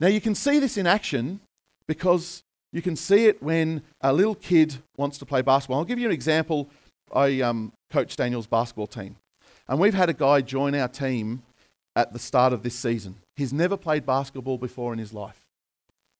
Now 0.00 0.08
you 0.08 0.20
can 0.20 0.34
see 0.34 0.58
this 0.58 0.78
in 0.78 0.86
action 0.86 1.40
because 1.86 2.42
you 2.72 2.82
can 2.82 2.96
see 2.96 3.26
it 3.26 3.42
when 3.42 3.82
a 4.00 4.12
little 4.12 4.34
kid 4.34 4.76
wants 4.96 5.18
to 5.18 5.26
play 5.26 5.42
basketball. 5.42 5.78
I'll 5.78 5.84
give 5.84 5.98
you 5.98 6.06
an 6.06 6.14
example. 6.14 6.70
I 7.14 7.42
um, 7.42 7.72
coach 7.90 8.16
Daniel's 8.16 8.46
basketball 8.46 8.86
team, 8.86 9.16
and 9.68 9.78
we've 9.78 9.94
had 9.94 10.08
a 10.08 10.14
guy 10.14 10.40
join 10.40 10.74
our 10.74 10.88
team 10.88 11.42
at 11.96 12.12
the 12.12 12.18
start 12.18 12.52
of 12.52 12.62
this 12.62 12.74
season. 12.74 13.16
He's 13.36 13.52
never 13.52 13.76
played 13.76 14.06
basketball 14.06 14.58
before 14.58 14.92
in 14.92 14.98
his 14.98 15.12
life. 15.12 15.40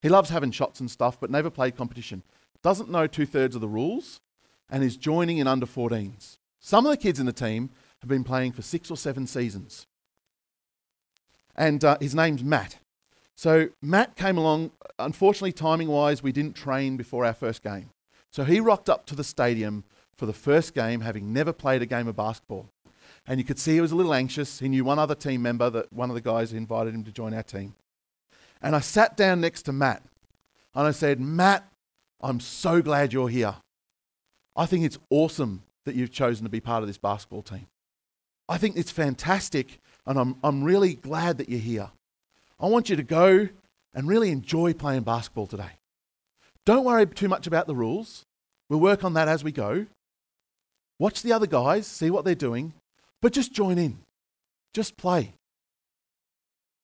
He 0.03 0.09
loves 0.09 0.31
having 0.31 0.51
shots 0.51 0.81
and 0.81 0.91
stuff, 0.91 1.21
but 1.21 1.31
never 1.31 1.51
played 1.51 1.77
competition. 1.77 2.23
Doesn't 2.63 2.91
know 2.91 3.07
two 3.07 3.27
thirds 3.27 3.55
of 3.55 3.61
the 3.61 3.69
rules, 3.69 4.21
and 4.69 4.83
is 4.83 4.97
joining 4.97 5.39
in 5.39 5.47
under 5.47 5.67
14s. 5.67 6.39
Some 6.59 6.87
of 6.87 6.91
the 6.91 6.97
kids 6.97 7.21
in 7.21 7.27
the 7.27 7.33
team 7.33 7.71
have 8.01 8.09
been 8.09 8.25
playing 8.25 8.53
for 8.53 8.63
six 8.63 8.91
or 8.91 8.97
seven 8.97 9.27
seasons. 9.27 9.87
And 11.57 11.85
uh, 11.85 11.99
his 12.01 12.15
name's 12.15 12.43
Matt. 12.43 12.80
So 13.41 13.71
Matt 13.81 14.17
came 14.17 14.37
along. 14.37 14.71
Unfortunately, 14.99 15.53
timing 15.53 15.89
wise, 15.89 16.23
we 16.23 16.31
didn't 16.31 16.53
train 16.53 16.99
before 16.99 17.25
our 17.25 17.33
first 17.33 17.63
game. 17.63 17.89
So 18.31 18.45
he 18.45 18.61
rocked 18.61 18.91
up 18.91 19.07
to 19.07 19.17
the 19.17 19.25
stadium 19.25 19.85
for 20.15 20.27
the 20.27 20.35
first 20.35 20.75
game, 20.75 21.01
having 21.01 21.33
never 21.33 21.55
played 21.55 21.81
a 21.81 21.87
game 21.87 22.07
of 22.07 22.15
basketball. 22.15 22.69
And 23.27 23.41
you 23.41 23.45
could 23.47 23.59
see 23.59 23.73
he 23.73 23.81
was 23.81 23.93
a 23.93 23.97
little 23.97 24.13
anxious. 24.13 24.59
He 24.59 24.69
knew 24.69 24.85
one 24.85 24.99
other 24.99 25.15
team 25.15 25.41
member, 25.41 25.71
that 25.71 25.91
one 25.91 26.11
of 26.11 26.15
the 26.17 26.21
guys 26.21 26.53
invited 26.53 26.95
him 26.95 27.03
to 27.05 27.11
join 27.11 27.33
our 27.33 27.43
team. 27.43 27.75
And 28.61 28.77
I 28.77 28.81
sat 28.81 29.17
down 29.17 29.41
next 29.41 29.63
to 29.63 29.73
Matt 29.73 30.03
and 30.75 30.87
I 30.87 30.91
said, 30.91 31.19
Matt, 31.19 31.67
I'm 32.21 32.41
so 32.41 32.83
glad 32.83 33.15
you're 33.15 33.31
here. 33.31 33.55
I 34.55 34.67
think 34.67 34.85
it's 34.85 34.99
awesome 35.09 35.63
that 35.87 35.95
you've 35.95 36.13
chosen 36.13 36.45
to 36.45 36.51
be 36.51 36.61
part 36.61 36.83
of 36.83 36.89
this 36.89 36.99
basketball 36.99 37.41
team. 37.41 37.69
I 38.51 38.59
think 38.59 38.77
it's 38.77 38.91
fantastic, 38.91 39.81
and 40.05 40.19
I'm, 40.19 40.37
I'm 40.45 40.63
really 40.63 40.93
glad 40.93 41.39
that 41.39 41.49
you're 41.49 41.59
here. 41.59 41.89
I 42.61 42.67
want 42.67 42.91
you 42.91 42.97
to 42.97 43.03
go 43.03 43.49
and 43.95 44.09
really 44.09 44.31
enjoy 44.31 44.75
playing 44.75 45.03
basketball 45.03 45.47
today. 45.47 45.79
Don't 46.67 46.85
worry 46.85 47.07
too 47.07 47.29
much 47.29 47.47
about 47.47 47.67
the 47.67 47.75
rules. 47.75 48.25
We'll 48.69 48.81
work 48.81 49.03
on 49.03 49.15
that 49.15 49.29
as 49.29 49.43
we 49.43 49.51
go. 49.51 49.87
Watch 50.99 51.23
the 51.23 51.33
other 51.33 51.47
guys, 51.47 51.87
see 51.87 52.11
what 52.11 52.25
they're 52.25 52.35
doing, 52.35 52.75
but 53.23 53.33
just 53.33 53.53
join 53.53 53.79
in. 53.79 53.99
Just 54.75 54.97
play. 54.97 55.33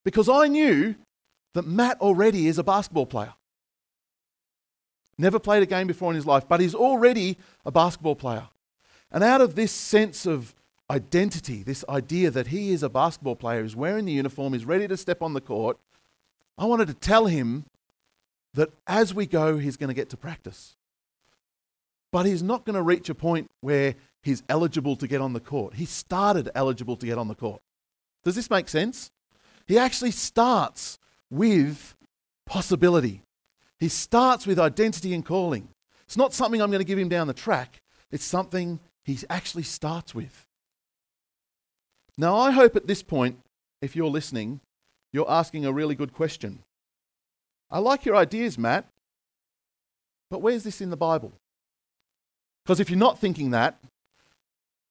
Because 0.03 0.27
I 0.27 0.47
knew 0.47 0.95
that 1.53 1.67
Matt 1.67 2.01
already 2.01 2.47
is 2.47 2.57
a 2.57 2.63
basketball 2.63 3.05
player. 3.05 3.33
Never 5.17 5.39
played 5.39 5.63
a 5.63 5.67
game 5.67 5.87
before 5.87 6.11
in 6.11 6.15
his 6.15 6.25
life, 6.25 6.47
but 6.47 6.59
he's 6.59 6.75
already 6.75 7.37
a 7.65 7.71
basketball 7.71 8.15
player. 8.15 8.47
And 9.11 9.23
out 9.23 9.41
of 9.41 9.55
this 9.55 9.71
sense 9.71 10.25
of 10.25 10.53
identity, 10.89 11.63
this 11.63 11.83
idea 11.89 12.31
that 12.31 12.47
he 12.47 12.71
is 12.71 12.83
a 12.83 12.89
basketball 12.89 13.35
player, 13.35 13.63
is 13.63 13.75
wearing 13.75 14.05
the 14.05 14.13
uniform, 14.13 14.53
is 14.53 14.65
ready 14.65 14.87
to 14.87 14.97
step 14.97 15.21
on 15.21 15.33
the 15.33 15.41
court, 15.41 15.77
I 16.57 16.65
wanted 16.65 16.87
to 16.87 16.93
tell 16.93 17.27
him 17.27 17.65
that 18.53 18.71
as 18.87 19.13
we 19.13 19.25
go, 19.25 19.57
he's 19.57 19.77
going 19.77 19.89
to 19.89 19.93
get 19.93 20.09
to 20.09 20.17
practice. 20.17 20.75
But 22.11 22.25
he's 22.25 22.41
not 22.41 22.65
going 22.65 22.75
to 22.75 22.81
reach 22.81 23.09
a 23.09 23.15
point 23.15 23.51
where 23.61 23.95
he's 24.21 24.43
eligible 24.49 24.95
to 24.95 25.07
get 25.07 25.21
on 25.21 25.33
the 25.33 25.39
court. 25.39 25.75
He 25.75 25.85
started 25.85 26.49
eligible 26.55 26.95
to 26.97 27.05
get 27.05 27.17
on 27.17 27.27
the 27.27 27.35
court. 27.35 27.61
Does 28.23 28.35
this 28.35 28.49
make 28.49 28.69
sense? 28.69 29.11
He 29.67 29.77
actually 29.77 30.11
starts 30.11 30.97
with 31.29 31.95
possibility. 32.45 33.21
He 33.79 33.89
starts 33.89 34.47
with 34.47 34.57
identity 34.57 35.13
and 35.13 35.25
calling. 35.25 35.67
It's 36.05 36.17
not 36.17 36.33
something 36.33 36.61
I'm 36.61 36.71
going 36.71 36.79
to 36.79 36.85
give 36.85 36.97
him 36.97 37.09
down 37.09 37.27
the 37.27 37.33
track, 37.33 37.81
it's 38.09 38.23
something 38.25 38.79
he 39.03 39.19
actually 39.29 39.63
starts 39.63 40.15
with. 40.15 40.46
Now, 42.17 42.37
I 42.37 42.51
hope 42.51 42.75
at 42.75 42.87
this 42.87 43.03
point, 43.03 43.39
if 43.81 43.95
you're 43.95 44.09
listening, 44.09 44.59
you're 45.13 45.29
asking 45.29 45.65
a 45.65 45.71
really 45.71 45.95
good 45.95 46.13
question. 46.13 46.59
I 47.69 47.79
like 47.79 48.05
your 48.05 48.15
ideas, 48.15 48.57
Matt, 48.57 48.85
but 50.29 50.41
where's 50.41 50.63
this 50.63 50.81
in 50.81 50.89
the 50.89 50.97
Bible? 50.97 51.33
Because 52.63 52.79
if 52.79 52.89
you're 52.89 52.99
not 52.99 53.19
thinking 53.19 53.51
that, 53.51 53.77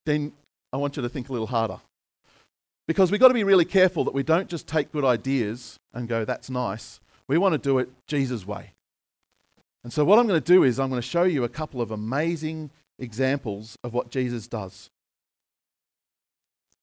then 0.04 0.32
I 0.72 0.76
want 0.76 0.96
you 0.96 1.02
to 1.02 1.08
think 1.08 1.28
a 1.28 1.32
little 1.32 1.48
harder. 1.48 1.80
Because 2.86 3.10
we've 3.10 3.20
got 3.20 3.28
to 3.28 3.34
be 3.34 3.44
really 3.44 3.64
careful 3.64 4.04
that 4.04 4.14
we 4.14 4.22
don't 4.22 4.48
just 4.48 4.68
take 4.68 4.92
good 4.92 5.04
ideas 5.04 5.78
and 5.92 6.08
go, 6.08 6.24
that's 6.24 6.48
nice. 6.48 7.00
We 7.28 7.38
want 7.38 7.52
to 7.54 7.58
do 7.58 7.78
it 7.78 7.90
Jesus' 8.06 8.46
way. 8.46 8.72
And 9.82 9.92
so, 9.92 10.04
what 10.04 10.18
I'm 10.18 10.26
going 10.26 10.40
to 10.40 10.52
do 10.52 10.64
is, 10.64 10.80
I'm 10.80 10.88
going 10.88 11.00
to 11.00 11.06
show 11.06 11.24
you 11.24 11.44
a 11.44 11.48
couple 11.48 11.80
of 11.80 11.90
amazing 11.90 12.70
examples 12.98 13.76
of 13.84 13.92
what 13.92 14.10
Jesus 14.10 14.46
does. 14.46 14.90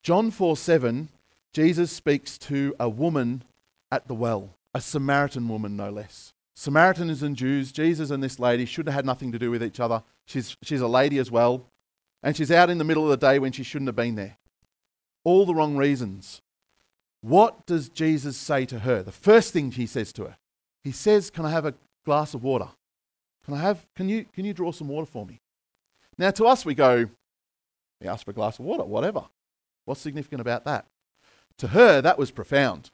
John 0.04 0.32
4 0.32 0.58
7, 0.58 1.08
Jesus 1.54 1.90
speaks 1.90 2.38
to 2.40 2.76
a 2.78 2.90
woman 2.90 3.44
at 3.90 4.08
the 4.10 4.14
well, 4.14 4.56
a 4.74 4.82
Samaritan 4.82 5.48
woman, 5.48 5.78
no 5.78 5.90
less. 5.90 6.34
Samaritans 6.56 7.24
and 7.24 7.38
Jews, 7.38 7.72
Jesus 7.72 8.12
and 8.12 8.22
this 8.22 8.38
lady 8.38 8.66
should 8.66 8.86
have 8.88 8.96
had 8.96 9.06
nothing 9.06 9.32
to 9.32 9.40
do 9.40 9.50
with 9.50 9.64
each 9.64 9.80
other. 9.80 10.04
She's, 10.26 10.58
she's 10.62 10.82
a 10.82 10.88
lady 10.88 11.20
as 11.20 11.32
well, 11.32 11.68
and 12.22 12.36
she's 12.36 12.52
out 12.52 12.70
in 12.70 12.80
the 12.80 12.84
middle 12.84 13.06
of 13.06 13.10
the 13.10 13.26
day 13.26 13.40
when 13.40 13.54
she 13.54 13.64
shouldn't 13.64 13.88
have 13.88 13.96
been 13.96 14.16
there. 14.16 14.38
All 15.24 15.46
the 15.46 15.56
wrong 15.56 15.78
reasons. 15.78 16.42
What 17.22 17.66
does 17.66 17.88
Jesus 17.88 18.36
say 18.36 18.66
to 18.66 18.80
her? 18.80 19.02
The 19.02 19.14
first 19.14 19.54
thing 19.54 19.72
he 19.72 19.86
says 19.86 20.12
to 20.14 20.24
her, 20.26 20.38
he 20.84 20.92
says, 20.92 21.30
Can 21.30 21.46
I 21.46 21.52
have 21.52 21.66
a 21.66 21.76
glass 22.06 22.34
of 22.34 22.44
water? 22.44 22.68
Can 23.46 23.54
I 23.54 23.62
have, 23.62 23.88
can 23.96 24.10
you, 24.10 24.26
can 24.34 24.44
you 24.44 24.54
draw 24.54 24.74
some 24.74 24.90
water 24.90 25.06
for 25.06 25.26
me? 25.26 25.40
Now, 26.18 26.32
to 26.32 26.46
us, 26.46 26.66
we 26.66 26.76
go, 26.76 27.10
he 28.02 28.08
asked 28.08 28.26
for 28.26 28.32
a 28.32 28.34
glass 28.34 28.60
of 28.60 28.66
water, 28.66 28.84
whatever. 28.84 29.24
What's 29.86 30.02
significant 30.02 30.42
about 30.42 30.66
that? 30.66 30.86
To 31.60 31.70
her, 31.70 32.02
that 32.02 32.18
was 32.18 32.32
profound. 32.32 32.92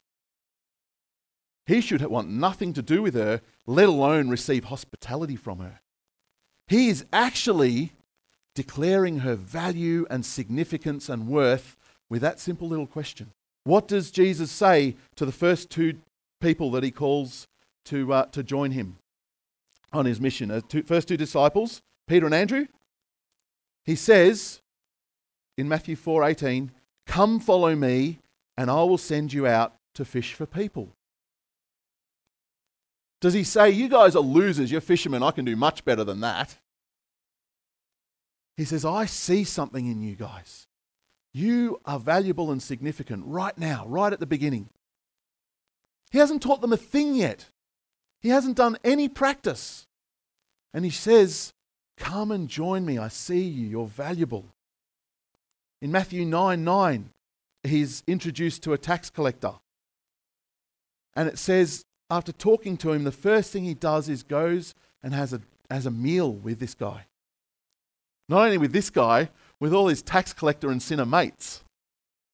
He 1.66 1.82
should 1.82 2.02
want 2.06 2.30
nothing 2.30 2.74
to 2.74 2.82
do 2.82 3.02
with 3.02 3.14
her, 3.14 3.42
let 3.68 3.88
alone 3.88 4.30
receive 4.30 4.66
hospitality 4.66 5.36
from 5.36 5.60
her. 5.60 5.80
He 6.68 6.90
is 6.90 7.06
actually 7.14 7.94
declaring 8.56 9.20
her 9.20 9.36
value 9.36 10.06
and 10.10 10.26
significance 10.26 11.10
and 11.10 11.28
worth 11.28 11.78
with 12.10 12.22
that 12.22 12.40
simple 12.40 12.68
little 12.68 12.88
question. 12.88 13.32
What 13.64 13.88
does 13.88 14.12
Jesus 14.12 14.52
say 14.52 14.96
to 15.16 15.26
the 15.26 15.32
first 15.32 15.70
two 15.70 16.00
people 16.42 16.72
that 16.72 16.84
he 16.84 16.92
calls 16.92 17.48
to, 17.86 18.12
uh, 18.12 18.26
to 18.26 18.42
join 18.42 18.72
him? 18.72 18.98
on 19.92 20.06
his 20.06 20.22
mission. 20.22 20.52
Uh, 20.52 20.62
two, 20.68 20.84
first 20.84 21.08
two 21.08 21.18
disciples, 21.18 21.82
Peter 22.08 22.26
and 22.26 22.36
Andrew. 22.36 22.68
He 23.86 23.96
says 23.96 24.62
in 25.58 25.68
Matthew 25.68 25.96
4:18, 25.96 26.70
"Come 27.10 27.40
follow 27.40 27.76
me, 27.76 28.20
and 28.56 28.70
I 28.70 28.84
will 28.84 29.00
send 29.00 29.34
you 29.34 29.48
out 29.48 29.76
to 29.96 30.06
fish 30.06 30.34
for 30.34 30.46
people." 30.46 30.94
Does 33.20 33.34
he 33.34 33.44
say, 33.44 33.72
"You 33.72 33.90
guys 33.90 34.16
are 34.16 34.22
losers, 34.22 34.72
you're 34.72 34.80
fishermen, 34.80 35.24
I 35.24 35.32
can 35.32 35.44
do 35.44 35.56
much 35.56 35.84
better 35.84 36.04
than 36.04 36.20
that?" 36.22 36.58
He 38.56 38.64
says, 38.64 38.86
"I 38.86 39.06
see 39.06 39.44
something 39.44 39.88
in 39.88 40.02
you 40.02 40.16
guys. 40.16 40.68
You 41.34 41.82
are 41.86 42.00
valuable 42.00 42.52
and 42.52 42.62
significant 42.62 43.26
right 43.26 43.58
now, 43.58 43.88
right 43.88 44.14
at 44.14 44.20
the 44.20 44.26
beginning." 44.26 44.70
He 46.12 46.20
hasn't 46.20 46.44
taught 46.44 46.62
them 46.62 46.74
a 46.74 46.78
thing 46.78 47.16
yet. 47.16 47.50
He 48.22 48.30
hasn't 48.30 48.58
done 48.58 48.78
any 48.84 49.10
practice. 49.10 49.88
And 50.74 50.86
he 50.86 50.92
says, 50.92 51.54
Come 51.98 52.32
and 52.32 52.48
join 52.48 52.86
me. 52.86 52.98
I 52.98 53.10
see 53.10 53.44
you. 53.44 53.68
You're 53.68 53.88
valuable. 53.88 54.46
In 55.82 55.92
Matthew 55.92 56.26
9 56.26 56.64
9, 56.64 57.10
he's 57.64 58.04
introduced 58.08 58.64
to 58.64 58.74
a 58.74 58.78
tax 58.78 59.10
collector. 59.10 59.54
And 61.16 61.28
it 61.28 61.38
says, 61.38 61.86
after 62.10 62.32
talking 62.32 62.78
to 62.78 62.92
him, 62.92 63.04
the 63.04 63.12
first 63.12 63.52
thing 63.52 63.66
he 63.66 63.74
does 63.74 64.10
is 64.10 64.24
goes 64.24 64.74
and 65.04 65.14
has 65.14 65.34
a, 65.34 65.42
has 65.70 65.86
a 65.86 65.92
meal 65.92 66.32
with 66.32 66.60
this 66.60 66.74
guy. 66.74 67.06
Not 68.28 68.46
only 68.46 68.58
with 68.58 68.74
this 68.74 68.90
guy, 68.90 69.30
with 69.60 69.74
all 69.74 69.88
his 69.88 70.02
tax 70.02 70.34
collector 70.34 70.70
and 70.70 70.82
sinner 70.82 71.06
mates. 71.06 71.64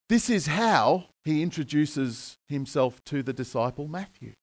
This 0.09 0.29
is 0.29 0.47
how 0.47 1.05
he 1.23 1.41
introduces 1.41 2.37
himself 2.47 3.03
to 3.05 3.23
the 3.23 3.33
disciple 3.33 3.87
Matthew 3.87 4.33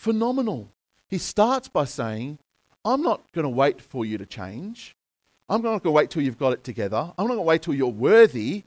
phenomenal. 0.00 0.72
He 1.08 1.18
starts 1.18 1.68
by 1.68 1.84
saying, 1.84 2.38
I'm 2.86 3.02
not 3.02 3.20
going 3.32 3.42
to 3.42 3.50
wait 3.50 3.82
for 3.82 4.06
you 4.06 4.16
to 4.16 4.24
change. 4.24 4.96
I'm 5.50 5.62
not 5.62 5.70
going 5.70 5.80
to 5.80 5.90
wait 5.90 6.10
till 6.10 6.22
you've 6.22 6.38
got 6.38 6.52
it 6.52 6.62
together. 6.62 7.12
I'm 7.18 7.26
not 7.26 7.34
going 7.34 7.38
to 7.38 7.42
wait 7.42 7.62
till 7.62 7.74
you're 7.74 7.88
worthy. 7.88 8.62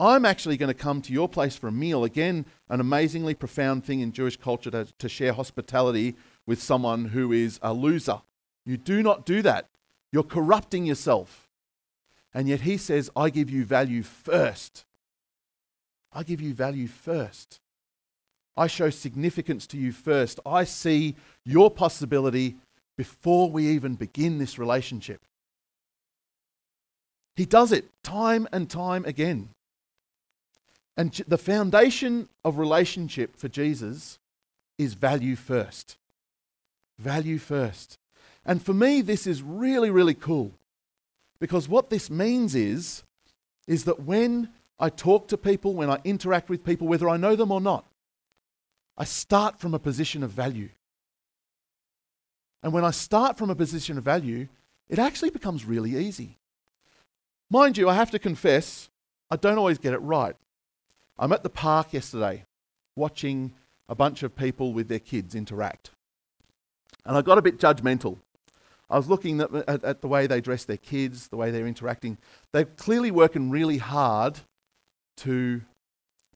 I'm 0.00 0.24
actually 0.24 0.56
going 0.56 0.68
to 0.68 0.74
come 0.74 1.00
to 1.02 1.12
your 1.12 1.28
place 1.28 1.56
for 1.56 1.68
a 1.68 1.72
meal. 1.72 2.02
Again, 2.02 2.44
an 2.68 2.80
amazingly 2.80 3.34
profound 3.34 3.84
thing 3.84 4.00
in 4.00 4.10
Jewish 4.10 4.36
culture 4.36 4.70
to, 4.72 4.88
to 4.98 5.08
share 5.08 5.32
hospitality 5.32 6.16
with 6.44 6.60
someone 6.60 7.06
who 7.06 7.30
is 7.30 7.60
a 7.62 7.72
loser. 7.72 8.20
You 8.66 8.76
do 8.76 9.00
not 9.00 9.24
do 9.24 9.42
that. 9.42 9.68
You're 10.10 10.24
corrupting 10.24 10.86
yourself. 10.86 11.48
And 12.34 12.48
yet 12.48 12.62
he 12.62 12.76
says, 12.76 13.08
I 13.14 13.30
give 13.30 13.48
you 13.48 13.64
value 13.64 14.02
first. 14.02 14.84
I 16.12 16.24
give 16.24 16.40
you 16.40 16.52
value 16.52 16.88
first. 16.88 17.60
I 18.56 18.66
show 18.66 18.90
significance 18.90 19.68
to 19.68 19.78
you 19.78 19.92
first. 19.92 20.40
I 20.44 20.64
see 20.64 21.14
your 21.44 21.70
possibility 21.70 22.56
before 22.96 23.50
we 23.50 23.68
even 23.68 23.94
begin 23.94 24.38
this 24.38 24.58
relationship. 24.58 25.20
He 27.36 27.44
does 27.44 27.70
it 27.70 27.84
time 28.02 28.48
and 28.50 28.68
time 28.68 29.04
again. 29.04 29.50
And 30.96 31.12
the 31.28 31.38
foundation 31.38 32.28
of 32.44 32.56
relationship 32.58 33.36
for 33.36 33.48
Jesus 33.48 34.18
is 34.78 34.94
value 34.94 35.36
first. 35.36 35.96
Value 36.98 37.38
first. 37.38 37.98
And 38.46 38.62
for 38.62 38.72
me, 38.72 39.02
this 39.02 39.26
is 39.26 39.42
really, 39.42 39.90
really 39.90 40.14
cool. 40.14 40.52
Because 41.38 41.68
what 41.68 41.90
this 41.90 42.08
means 42.08 42.54
is, 42.54 43.02
is 43.66 43.84
that 43.84 44.00
when 44.00 44.48
I 44.78 44.88
talk 44.88 45.28
to 45.28 45.36
people, 45.36 45.74
when 45.74 45.90
I 45.90 45.98
interact 46.04 46.48
with 46.48 46.64
people, 46.64 46.86
whether 46.86 47.08
I 47.08 47.18
know 47.18 47.36
them 47.36 47.52
or 47.52 47.60
not, 47.60 47.84
I 48.96 49.04
start 49.04 49.60
from 49.60 49.74
a 49.74 49.78
position 49.78 50.22
of 50.22 50.30
value. 50.30 50.70
And 52.62 52.72
when 52.72 52.84
I 52.84 52.90
start 52.90 53.36
from 53.36 53.50
a 53.50 53.54
position 53.54 53.98
of 53.98 54.04
value, 54.04 54.48
it 54.88 54.98
actually 54.98 55.30
becomes 55.30 55.66
really 55.66 55.96
easy. 55.96 56.38
Mind 57.50 57.78
you, 57.78 57.88
I 57.88 57.94
have 57.94 58.10
to 58.10 58.18
confess, 58.18 58.88
I 59.30 59.36
don't 59.36 59.58
always 59.58 59.78
get 59.78 59.92
it 59.92 59.98
right. 59.98 60.36
I'm 61.18 61.32
at 61.32 61.42
the 61.42 61.50
park 61.50 61.92
yesterday 61.92 62.44
watching 62.96 63.52
a 63.88 63.94
bunch 63.94 64.22
of 64.22 64.34
people 64.34 64.72
with 64.72 64.88
their 64.88 64.98
kids 64.98 65.34
interact. 65.34 65.90
And 67.04 67.16
I 67.16 67.22
got 67.22 67.38
a 67.38 67.42
bit 67.42 67.58
judgmental. 67.58 68.18
I 68.90 68.96
was 68.96 69.08
looking 69.08 69.40
at, 69.40 69.52
at, 69.54 69.84
at, 69.84 70.00
the 70.00 70.08
way 70.08 70.26
they 70.26 70.40
dress 70.40 70.64
their 70.64 70.76
kids, 70.76 71.28
the 71.28 71.36
way 71.36 71.50
they're 71.50 71.66
interacting. 71.66 72.18
They're 72.52 72.64
clearly 72.64 73.10
working 73.10 73.50
really 73.50 73.78
hard 73.78 74.40
to, 75.18 75.62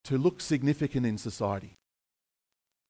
to 0.04 0.18
look 0.18 0.40
significant 0.40 1.06
in 1.06 1.18
society. 1.18 1.74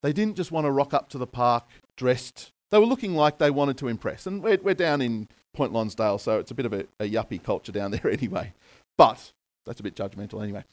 They 0.02 0.12
didn't 0.12 0.36
just 0.36 0.52
want 0.52 0.66
to 0.66 0.70
rock 0.70 0.94
up 0.94 1.08
to 1.10 1.18
the 1.18 1.26
park 1.26 1.68
dressed. 1.96 2.52
They 2.70 2.78
were 2.78 2.86
looking 2.86 3.14
like 3.14 3.38
they 3.38 3.50
wanted 3.50 3.76
to 3.78 3.88
impress. 3.88 4.26
And 4.26 4.42
we're, 4.42 4.58
we're 4.62 4.74
down 4.74 5.02
in 5.02 5.28
Point 5.52 5.72
Lonsdale, 5.72 6.18
so 6.18 6.38
it's 6.38 6.50
a 6.50 6.54
bit 6.54 6.66
of 6.66 6.72
a, 6.72 6.86
a 6.98 7.08
yuppie 7.08 7.42
culture 7.42 7.72
down 7.72 7.90
there 7.92 8.10
anyway. 8.10 8.52
But 8.96 9.32
that's 9.66 9.80
a 9.80 9.82
bit 9.82 9.94
judgmental 9.94 10.42
anyway. 10.42 10.64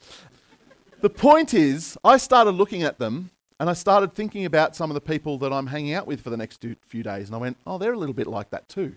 the 1.00 1.10
point 1.10 1.54
is, 1.54 1.96
I 2.04 2.16
started 2.16 2.52
looking 2.52 2.82
at 2.82 2.98
them 2.98 3.30
and 3.60 3.68
I 3.68 3.72
started 3.72 4.14
thinking 4.14 4.44
about 4.44 4.76
some 4.76 4.90
of 4.90 4.94
the 4.94 5.00
people 5.00 5.38
that 5.38 5.52
I'm 5.52 5.66
hanging 5.66 5.94
out 5.94 6.06
with 6.06 6.20
for 6.20 6.30
the 6.30 6.36
next 6.36 6.64
few 6.82 7.02
days. 7.02 7.28
And 7.28 7.34
I 7.34 7.38
went, 7.38 7.56
oh, 7.66 7.78
they're 7.78 7.92
a 7.92 7.98
little 7.98 8.14
bit 8.14 8.28
like 8.28 8.50
that 8.50 8.68
too. 8.68 8.94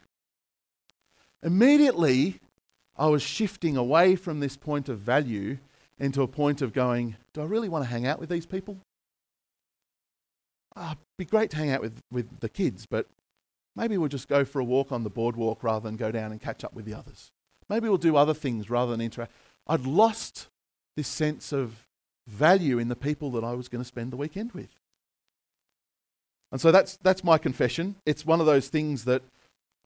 Immediately, 1.41 2.39
I 2.95 3.07
was 3.07 3.23
shifting 3.23 3.75
away 3.75 4.15
from 4.15 4.39
this 4.39 4.57
point 4.57 4.88
of 4.88 5.00
value 5.00 5.57
into 5.97 6.21
a 6.21 6.27
point 6.27 6.61
of 6.61 6.73
going, 6.73 7.15
do 7.33 7.41
I 7.41 7.45
really 7.45 7.69
want 7.69 7.83
to 7.83 7.89
hang 7.89 8.05
out 8.05 8.19
with 8.19 8.29
these 8.29 8.45
people? 8.45 8.77
Oh, 10.75 10.91
it'd 10.91 10.97
be 11.17 11.25
great 11.25 11.50
to 11.51 11.57
hang 11.57 11.71
out 11.71 11.81
with, 11.81 12.00
with 12.11 12.39
the 12.39 12.50
kids, 12.50 12.85
but 12.85 13.07
maybe 13.75 13.97
we'll 13.97 14.09
just 14.09 14.27
go 14.27 14.45
for 14.45 14.59
a 14.59 14.63
walk 14.63 14.91
on 14.91 15.03
the 15.03 15.09
boardwalk 15.09 15.63
rather 15.63 15.87
than 15.87 15.97
go 15.97 16.11
down 16.11 16.31
and 16.31 16.41
catch 16.41 16.63
up 16.63 16.73
with 16.73 16.85
the 16.85 16.93
others. 16.93 17.31
Maybe 17.69 17.87
we'll 17.87 17.97
do 17.97 18.17
other 18.17 18.33
things 18.33 18.69
rather 18.69 18.91
than 18.91 19.01
interact. 19.01 19.31
I'd 19.67 19.85
lost 19.85 20.47
this 20.95 21.07
sense 21.07 21.53
of 21.53 21.87
value 22.27 22.79
in 22.79 22.89
the 22.89 22.95
people 22.95 23.31
that 23.31 23.43
I 23.43 23.53
was 23.53 23.67
going 23.67 23.81
to 23.81 23.87
spend 23.87 24.11
the 24.11 24.17
weekend 24.17 24.51
with. 24.51 24.69
And 26.51 26.59
so 26.59 26.71
that's, 26.71 26.97
that's 26.97 27.23
my 27.23 27.37
confession. 27.37 27.95
It's 28.05 28.25
one 28.25 28.39
of 28.39 28.45
those 28.45 28.67
things 28.67 29.05
that 29.05 29.21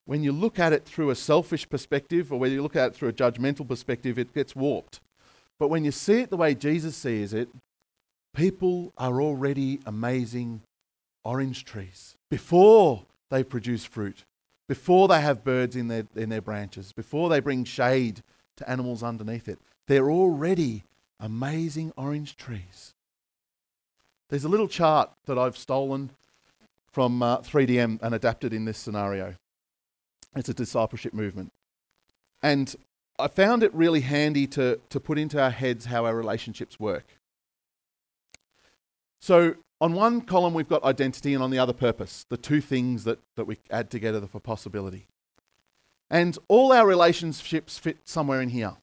when 0.06 0.24
you 0.24 0.32
look 0.32 0.60
at 0.60 0.74
it 0.74 0.86
through 0.86 1.10
a 1.10 1.16
selfish 1.16 1.70
perspective 1.70 2.32
or 2.32 2.40
whether 2.40 2.54
you 2.54 2.64
look 2.64 2.76
at 2.76 2.92
it 2.92 2.96
through 2.96 3.10
a 3.10 3.14
judgmental 3.14 3.68
perspective, 3.68 4.18
it 4.18 4.34
gets 4.34 4.56
warped. 4.56 5.00
But 5.60 5.70
when 5.70 5.86
you 5.86 5.92
see 5.92 6.22
it 6.22 6.30
the 6.30 6.38
way 6.38 6.54
Jesus 6.54 6.96
sees 6.96 7.34
it, 7.34 7.50
people 8.36 8.94
are 8.98 9.22
already 9.22 9.80
amazing 9.86 10.62
orange 11.24 11.66
trees 11.66 12.16
before 12.30 13.04
they 13.30 13.44
produce 13.44 13.86
fruit, 13.86 14.24
before 14.68 15.08
they 15.08 15.22
have 15.22 15.44
birds 15.44 15.76
in 15.76 15.88
their, 15.88 16.08
in 16.16 16.30
their 16.30 16.42
branches, 16.42 16.92
before 16.92 17.30
they 17.30 17.40
bring 17.40 17.64
shade 17.64 18.22
to 18.58 18.70
animals 18.70 19.04
underneath 19.04 19.48
it. 19.48 19.60
They're 19.88 20.10
already 20.10 20.84
amazing 21.20 21.94
orange 21.96 22.36
trees. 22.36 22.94
There's 24.30 24.44
a 24.44 24.50
little 24.50 24.68
chart 24.68 25.12
that 25.26 25.38
I've 25.38 25.58
stolen 25.58 26.10
from 26.92 27.22
uh, 27.22 27.40
3DM 27.40 28.00
and 28.02 28.16
adapted 28.16 28.54
in 28.54 28.66
this 28.66 28.78
scenario. 28.78 29.36
It's 30.36 30.50
a 30.50 30.54
discipleship 30.54 31.14
movement. 31.14 31.52
And 32.42 32.76
I 33.18 33.28
found 33.28 33.64
it 33.64 33.74
really 33.74 34.02
handy 34.02 34.48
to, 34.48 34.80
to 34.90 35.00
put 35.00 35.18
into 35.18 35.42
our 35.42 35.52
heads 35.52 35.86
how 35.86 36.06
our 36.06 36.16
relationships 36.16 36.80
work. 36.80 37.06
So, 39.26 39.56
on 39.82 39.94
one 39.94 40.22
column, 40.22 40.54
we've 40.54 40.70
got 40.70 40.84
identity, 40.84 41.34
and 41.34 41.42
on 41.42 41.50
the 41.50 41.58
other, 41.58 41.74
purpose 41.74 42.28
the 42.30 42.38
two 42.38 42.62
things 42.62 43.06
that, 43.06 43.18
that 43.36 43.46
we 43.46 43.58
add 43.72 43.90
together 43.90 44.22
for 44.28 44.40
possibility. 44.40 45.08
And 46.12 46.38
all 46.48 46.72
our 46.72 46.86
relationships 46.86 47.80
fit 47.80 47.98
somewhere 48.06 48.40
in 48.40 48.50
here. 48.50 48.74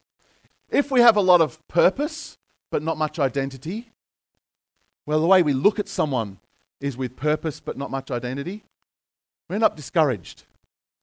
If 0.69 0.91
we 0.91 1.01
have 1.01 1.17
a 1.17 1.21
lot 1.21 1.41
of 1.41 1.61
purpose, 1.69 2.39
but 2.73 2.83
not 2.83 2.99
much 2.99 3.21
identity, 3.21 3.91
well, 5.07 5.21
the 5.21 5.29
way 5.29 5.45
we 5.45 5.53
look 5.53 5.79
at 5.79 5.87
someone 5.87 6.39
is 6.81 6.97
with 6.97 7.15
purpose, 7.15 7.61
but 7.61 7.79
not 7.79 7.93
much 7.93 8.11
identity, 8.11 8.65
we 9.49 9.55
end 9.55 9.63
up 9.63 9.77
discouraged. 9.77 10.43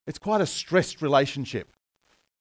It's 0.06 0.19
quite 0.19 0.41
a 0.41 0.45
stressed 0.45 1.02
relationship 1.02 1.69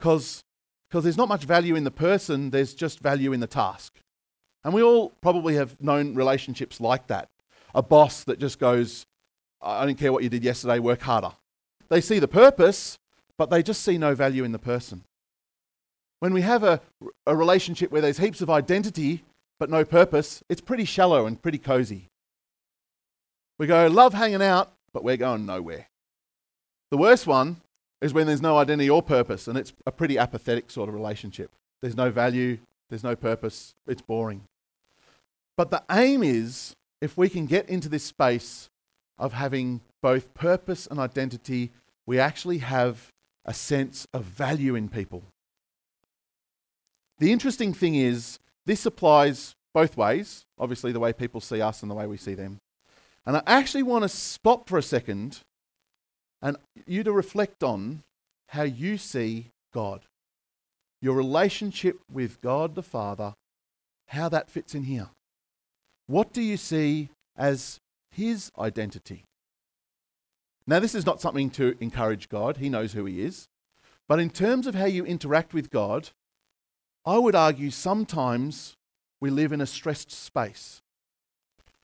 because 0.01 0.43
there's 0.91 1.17
not 1.17 1.29
much 1.29 1.45
value 1.45 1.77
in 1.77 1.85
the 1.85 1.93
person, 1.93 2.51
there's 2.51 2.75
just 2.75 2.99
value 2.99 3.33
in 3.33 3.39
the 3.39 3.47
task. 3.47 4.01
And 4.65 4.75
we 4.75 4.83
all 4.83 5.11
probably 5.21 5.55
have 5.55 5.81
known 5.81 6.15
relationships 6.15 6.81
like 6.81 7.07
that. 7.07 7.29
A 7.75 7.83
boss 7.83 8.25
that 8.25 8.39
just 8.39 8.59
goes, 8.59 9.07
I 9.63 9.85
don't 9.87 9.99
care 9.99 10.13
what 10.13 10.23
you 10.23 10.29
did 10.29 10.45
yesterday, 10.45 10.79
work 10.79 11.03
harder. 11.03 11.33
They 11.89 12.01
see 12.01 12.19
the 12.19 12.29
purpose, 12.29 12.99
but 13.37 13.51
they 13.51 13.63
just 13.63 13.83
see 13.83 13.99
no 13.99 14.15
value 14.15 14.45
in 14.45 14.53
the 14.53 14.59
person. 14.59 15.05
When 16.21 16.33
we 16.33 16.43
have 16.43 16.65
a, 16.65 16.81
a 17.27 17.37
relationship 17.37 17.93
where 17.93 18.03
there's 18.03 18.19
heaps 18.19 18.41
of 18.41 18.51
identity 18.51 19.25
but 19.59 19.71
no 19.71 19.85
purpose, 19.85 20.43
it's 20.49 20.61
pretty 20.61 20.85
shallow 20.85 21.27
and 21.27 21.41
pretty 21.41 21.59
cozy. 21.59 22.09
We 23.59 23.67
go, 23.67 23.89
love 23.89 24.15
hanging 24.15 24.43
out, 24.43 24.73
but 24.93 25.03
we're 25.03 25.17
going 25.17 25.47
nowhere. 25.47 25.89
The 26.91 26.97
worst 26.97 27.27
one 27.27 27.61
is 28.01 28.15
when 28.15 28.27
there's 28.27 28.41
no 28.41 28.57
identity 28.57 28.89
or 28.89 29.03
purpose, 29.03 29.49
and 29.49 29.59
it's 29.59 29.73
a 29.85 29.93
pretty 29.93 30.17
apathetic 30.17 30.71
sort 30.71 30.89
of 30.89 30.95
relationship. 30.95 31.51
There's 31.83 31.97
no 31.97 32.11
value, 32.11 32.59
there's 32.89 33.05
no 33.05 33.17
purpose, 33.17 33.75
it's 33.87 34.03
boring. 34.03 34.43
But 35.57 35.71
the 35.71 35.83
aim 35.91 36.23
is 36.23 36.75
if 37.01 37.17
we 37.17 37.29
can 37.29 37.47
get 37.47 37.69
into 37.69 37.89
this 37.89 38.05
space 38.05 38.69
of 39.19 39.33
having 39.33 39.81
both 40.03 40.33
purpose 40.35 40.87
and 40.87 40.99
identity, 40.99 41.73
we 42.07 42.19
actually 42.19 42.59
have 42.59 43.09
a 43.45 43.55
sense 43.55 44.07
of 44.13 44.25
value 44.25 44.75
in 44.75 44.89
people. 44.89 45.25
The 47.19 47.33
interesting 47.33 47.75
thing 47.75 47.97
is, 47.97 48.39
this 48.67 48.87
applies 48.87 49.55
both 49.75 49.97
ways 49.97 50.45
obviously, 50.59 50.93
the 50.93 51.01
way 51.01 51.13
people 51.13 51.41
see 51.41 51.61
us 51.61 51.83
and 51.83 51.91
the 51.91 51.95
way 51.95 52.07
we 52.07 52.17
see 52.17 52.35
them. 52.35 52.59
And 53.25 53.37
I 53.37 53.43
actually 53.47 53.83
want 53.83 54.03
to 54.03 54.09
stop 54.09 54.69
for 54.69 54.79
a 54.79 54.83
second 54.83 55.41
and 56.43 56.57
you 56.87 57.05
to 57.05 57.13
reflect 57.13 57.63
on 57.63 58.03
how 58.49 58.63
you 58.63 58.97
see 58.97 59.51
God. 59.73 60.03
Your 61.01 61.15
relationship 61.15 62.01
with 62.11 62.41
God 62.41 62.75
the 62.75 62.83
Father, 62.83 63.35
how 64.09 64.29
that 64.29 64.51
fits 64.51 64.75
in 64.75 64.85
here. 64.85 65.11
What 66.07 66.33
do 66.33 66.41
you 66.43 66.57
see 66.57 67.11
as 67.37 67.79
His 68.11 68.51
identity? 68.59 69.25
Now, 70.67 70.81
this 70.81 70.95
is 70.95 71.07
not 71.07 71.21
something 71.21 71.51
to 71.51 71.77
encourage 71.81 72.29
God, 72.29 72.59
He 72.59 72.69
knows 72.69 72.93
who 72.93 73.05
He 73.05 73.23
is. 73.23 73.49
But 74.09 74.21
in 74.21 74.31
terms 74.31 74.67
of 74.67 74.75
how 74.75 74.87
you 74.87 75.05
interact 75.05 75.55
with 75.55 75.71
God, 75.71 76.11
I 77.05 77.19
would 77.19 77.35
argue 77.35 77.71
sometimes 77.71 78.75
we 79.21 79.31
live 79.31 79.53
in 79.53 79.61
a 79.61 79.67
stressed 79.67 80.11
space 80.11 80.83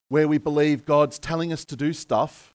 where 0.08 0.28
we 0.28 0.38
believe 0.38 0.84
God's 0.84 1.18
telling 1.18 1.52
us 1.52 1.64
to 1.66 1.76
do 1.76 1.92
stuff, 1.92 2.54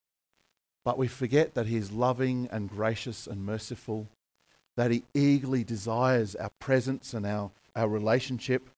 but 0.86 0.98
we 0.98 1.08
forget 1.08 1.56
that 1.56 1.68
He 1.68 1.78
is 1.78 1.92
loving 1.92 2.48
and 2.52 2.70
gracious 2.70 3.28
and 3.28 3.46
merciful, 3.46 4.08
that 4.80 4.92
He 4.92 5.04
eagerly 5.14 5.66
desires 5.66 6.36
our 6.36 6.52
presence 6.58 7.14
and 7.14 7.26
our, 7.26 7.52
our 7.76 7.90
relationship. 7.90 8.70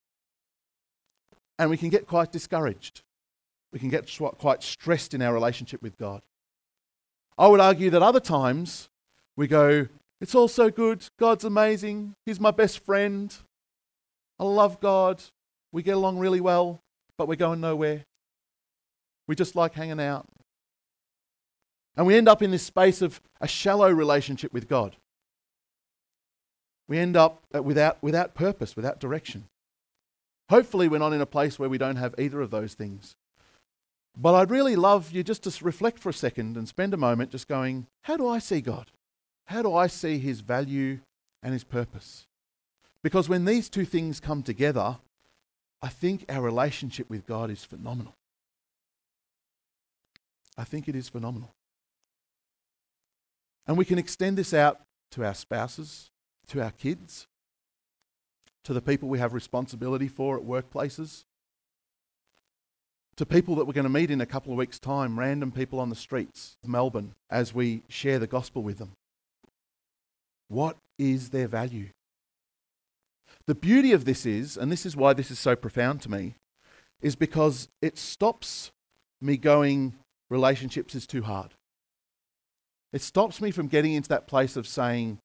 And 1.60 1.70
we 1.70 1.78
can 1.78 1.90
get 1.90 2.08
quite 2.08 2.32
discouraged. 2.32 3.04
We 3.72 3.78
can 3.78 3.90
get 3.90 4.12
quite 4.40 4.64
stressed 4.64 5.14
in 5.14 5.22
our 5.22 5.32
relationship 5.32 5.80
with 5.84 6.00
God. 6.00 6.24
I 7.38 7.48
would 7.48 7.60
argue 7.60 7.92
that 7.92 8.02
other 8.02 8.20
times 8.20 8.90
we 9.38 9.46
go, 9.46 9.90
It's 10.20 10.34
all 10.34 10.48
so 10.48 10.72
good. 10.72 11.06
God's 11.20 11.44
amazing. 11.44 12.16
He's 12.26 12.40
my 12.40 12.50
best 12.50 12.84
friend. 12.84 13.32
I 14.40 14.46
love 14.46 14.80
God. 14.80 15.22
We 15.72 15.84
get 15.84 15.98
along 15.98 16.18
really 16.18 16.42
well, 16.42 16.80
but 17.16 17.28
we're 17.28 17.36
going 17.36 17.62
nowhere. 17.62 18.06
We 19.28 19.36
just 19.36 19.56
like 19.56 19.76
hanging 19.76 20.00
out. 20.00 20.26
And 21.96 22.08
we 22.08 22.18
end 22.18 22.28
up 22.28 22.42
in 22.42 22.50
this 22.50 22.64
space 22.64 23.04
of 23.04 23.22
a 23.40 23.48
shallow 23.48 23.92
relationship 23.92 24.52
with 24.52 24.68
God. 24.68 24.96
We 26.92 27.00
end 27.00 27.16
up 27.16 27.42
uh, 27.56 27.64
without, 27.64 28.04
without 28.04 28.34
purpose, 28.34 28.76
without 28.76 29.00
direction. 29.00 29.46
Hopefully, 30.50 30.90
we're 30.90 31.00
not 31.00 31.14
in 31.14 31.22
a 31.22 31.26
place 31.26 31.58
where 31.58 31.70
we 31.70 31.78
don't 31.78 31.96
have 31.96 32.14
either 32.18 32.42
of 32.42 32.52
those 32.52 32.74
things. 32.74 33.16
But 34.18 34.36
I'd 34.36 34.52
really 34.52 34.76
love 34.76 35.14
you 35.14 35.24
just 35.24 35.44
to 35.44 35.64
reflect 35.64 36.00
for 36.00 36.10
a 36.10 36.14
second 36.14 36.58
and 36.58 36.68
spend 36.68 36.94
a 36.94 36.98
moment 36.98 37.32
just 37.32 37.48
going, 37.48 37.88
how 38.02 38.18
do 38.18 38.28
I 38.28 38.40
see 38.40 38.60
God? 38.60 38.92
How 39.46 39.62
do 39.62 39.74
I 39.74 39.88
see 39.88 40.20
his 40.20 40.42
value 40.42 41.00
and 41.42 41.54
his 41.54 41.64
purpose? 41.64 42.28
Because 43.02 43.30
when 43.30 43.46
these 43.46 43.70
two 43.70 43.86
things 43.86 44.20
come 44.20 44.44
together, 44.44 44.98
I 45.82 45.88
think 45.88 46.26
our 46.28 46.42
relationship 46.42 47.10
with 47.10 47.26
God 47.26 47.50
is 47.50 47.64
phenomenal. 47.64 48.16
I 50.58 50.66
think 50.66 50.90
it 50.90 50.96
is 50.98 51.08
phenomenal. 51.08 51.54
And 53.66 53.78
we 53.78 53.86
can 53.86 53.98
extend 53.98 54.38
this 54.38 54.54
out 54.54 54.82
to 55.12 55.24
our 55.24 55.34
spouses, 55.34 56.11
to 56.52 56.62
our 56.62 56.72
kids, 56.72 57.28
to 58.66 58.74
the 58.74 58.82
people 58.82 59.08
we 59.08 59.20
have 59.20 59.34
responsibility 59.34 60.08
for 60.08 60.38
at 60.38 60.44
workplaces, 60.44 61.24
to 63.16 63.26
people 63.26 63.56
that 63.56 63.66
we're 63.66 63.74
going 63.74 63.84
to 63.84 63.90
meet 63.90 64.12
in 64.12 64.20
a 64.20 64.26
couple 64.26 64.52
of 64.52 64.58
weeks' 64.58 64.78
time, 64.78 65.18
random 65.18 65.52
people 65.52 65.80
on 65.80 65.90
the 65.90 65.96
streets 65.96 66.58
of 66.64 66.70
Melbourne, 66.70 67.14
as 67.30 67.54
we 67.54 67.84
share 67.88 68.20
the 68.20 68.28
gospel 68.28 68.64
with 68.64 68.80
them. 68.80 68.92
What 70.50 70.76
is 71.00 71.30
their 71.30 71.48
value? 71.48 71.90
The 73.48 73.56
beauty 73.56 73.94
of 73.94 74.04
this 74.04 74.26
is, 74.26 74.58
and 74.58 74.70
this 74.70 74.86
is 74.86 74.96
why 74.96 75.14
this 75.14 75.32
is 75.32 75.40
so 75.40 75.56
profound 75.56 76.02
to 76.02 76.12
me, 76.12 76.36
is 77.02 77.16
because 77.16 77.70
it 77.82 77.98
stops 77.98 78.72
me 79.22 79.38
going, 79.38 79.94
relationships 80.30 80.96
is 80.96 81.08
too 81.08 81.22
hard. 81.22 81.52
It 82.92 83.02
stops 83.02 83.40
me 83.40 83.52
from 83.52 83.68
getting 83.68 83.94
into 83.94 84.10
that 84.10 84.28
place 84.28 84.58
of 84.58 84.68
saying, 84.68 85.20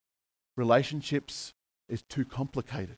relationships 0.57 1.53
is 1.89 2.03
too 2.03 2.25
complicated. 2.25 2.97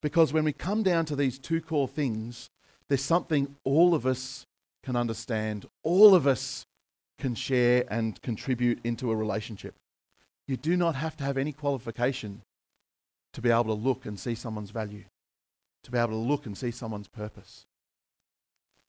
Because 0.00 0.32
when 0.32 0.44
we 0.44 0.52
come 0.52 0.82
down 0.82 1.04
to 1.06 1.16
these 1.16 1.38
two 1.38 1.60
core 1.60 1.88
things, 1.88 2.50
there's 2.88 3.02
something 3.02 3.56
all 3.64 3.94
of 3.94 4.06
us 4.06 4.46
can 4.82 4.96
understand, 4.96 5.66
all 5.82 6.14
of 6.14 6.26
us 6.26 6.64
can 7.18 7.34
share 7.34 7.84
and 7.88 8.20
contribute 8.22 8.80
into 8.82 9.10
a 9.10 9.16
relationship. 9.16 9.74
You 10.48 10.56
do 10.56 10.76
not 10.76 10.94
have 10.96 11.16
to 11.18 11.24
have 11.24 11.36
any 11.36 11.52
qualification 11.52 12.42
to 13.34 13.40
be 13.40 13.50
able 13.50 13.64
to 13.64 13.72
look 13.74 14.06
and 14.06 14.18
see 14.18 14.34
someone's 14.34 14.70
value, 14.70 15.04
to 15.84 15.90
be 15.90 15.98
able 15.98 16.10
to 16.10 16.16
look 16.16 16.46
and 16.46 16.56
see 16.56 16.70
someone's 16.70 17.08
purpose. 17.08 17.66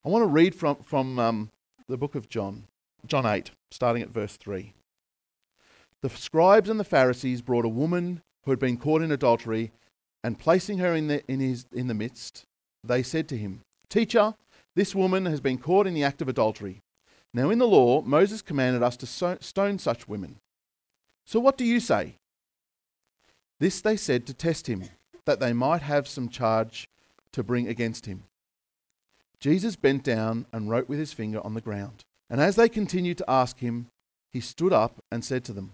I 0.03 0.09
want 0.09 0.23
to 0.23 0.27
read 0.27 0.55
from, 0.55 0.77
from 0.77 1.19
um, 1.19 1.49
the 1.87 1.97
book 1.97 2.15
of 2.15 2.29
John, 2.29 2.63
John 3.05 3.25
8, 3.25 3.51
starting 3.69 4.01
at 4.01 4.09
verse 4.09 4.37
3. 4.37 4.73
The 6.01 6.09
scribes 6.09 6.69
and 6.69 6.79
the 6.79 6.83
Pharisees 6.83 7.41
brought 7.41 7.65
a 7.65 7.69
woman 7.69 8.21
who 8.43 8.51
had 8.51 8.59
been 8.59 8.77
caught 8.77 9.01
in 9.01 9.11
adultery, 9.11 9.71
and 10.23 10.39
placing 10.39 10.79
her 10.79 10.95
in 10.95 11.07
the, 11.07 11.25
in, 11.31 11.39
his, 11.39 11.65
in 11.71 11.87
the 11.87 11.93
midst, 11.93 12.45
they 12.83 13.03
said 13.03 13.27
to 13.29 13.37
him, 13.37 13.61
Teacher, 13.89 14.35
this 14.75 14.95
woman 14.95 15.25
has 15.25 15.41
been 15.41 15.57
caught 15.57 15.87
in 15.87 15.93
the 15.93 16.03
act 16.03 16.21
of 16.21 16.27
adultery. 16.27 16.81
Now, 17.33 17.49
in 17.49 17.59
the 17.59 17.67
law, 17.67 18.01
Moses 18.01 18.41
commanded 18.41 18.83
us 18.83 18.97
to 18.97 19.37
stone 19.41 19.79
such 19.79 20.07
women. 20.07 20.37
So, 21.25 21.39
what 21.39 21.57
do 21.57 21.65
you 21.65 21.79
say? 21.79 22.15
This 23.59 23.81
they 23.81 23.95
said 23.95 24.25
to 24.25 24.33
test 24.33 24.67
him, 24.67 24.83
that 25.25 25.39
they 25.39 25.53
might 25.53 25.83
have 25.83 26.07
some 26.07 26.29
charge 26.29 26.89
to 27.31 27.43
bring 27.43 27.67
against 27.67 28.05
him. 28.05 28.23
Jesus 29.39 29.75
bent 29.75 30.03
down 30.03 30.45
and 30.51 30.69
wrote 30.69 30.89
with 30.89 30.99
his 30.99 31.13
finger 31.13 31.39
on 31.45 31.53
the 31.53 31.61
ground. 31.61 32.03
And 32.29 32.41
as 32.41 32.55
they 32.55 32.69
continued 32.69 33.17
to 33.19 33.29
ask 33.29 33.59
him, 33.59 33.87
he 34.31 34.39
stood 34.39 34.73
up 34.73 35.03
and 35.11 35.23
said 35.23 35.43
to 35.45 35.53
them, 35.53 35.73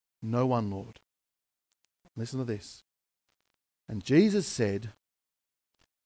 No 0.21 0.45
one, 0.45 0.69
Lord. 0.69 0.99
Listen 2.15 2.39
to 2.39 2.45
this. 2.45 2.83
And 3.87 4.03
Jesus 4.03 4.47
said, 4.47 4.89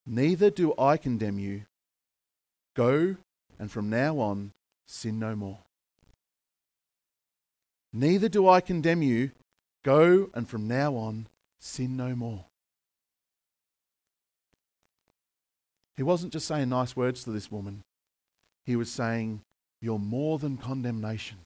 Neither 0.05 0.49
do 0.49 0.73
I 0.77 0.97
condemn 0.97 1.39
you. 1.39 1.63
Go, 2.75 3.15
and 3.57 3.71
from 3.71 3.89
now 3.89 4.19
on, 4.19 4.51
sin 4.87 5.19
no 5.19 5.35
more. 5.35 5.59
Neither 7.91 8.29
do 8.29 8.47
I 8.47 8.61
condemn 8.61 9.01
you. 9.01 9.31
Go 9.83 10.29
and 10.33 10.49
from 10.49 10.67
now 10.67 10.95
on 10.95 11.27
sin 11.59 11.95
no 11.95 12.15
more. 12.15 12.45
He 15.95 16.03
wasn't 16.03 16.33
just 16.33 16.47
saying 16.47 16.69
nice 16.69 16.95
words 16.95 17.23
to 17.23 17.31
this 17.31 17.51
woman, 17.51 17.83
he 18.65 18.75
was 18.75 18.91
saying, 18.91 19.41
You're 19.81 19.99
more 19.99 20.39
than 20.39 20.57
condemnation. 20.57 21.37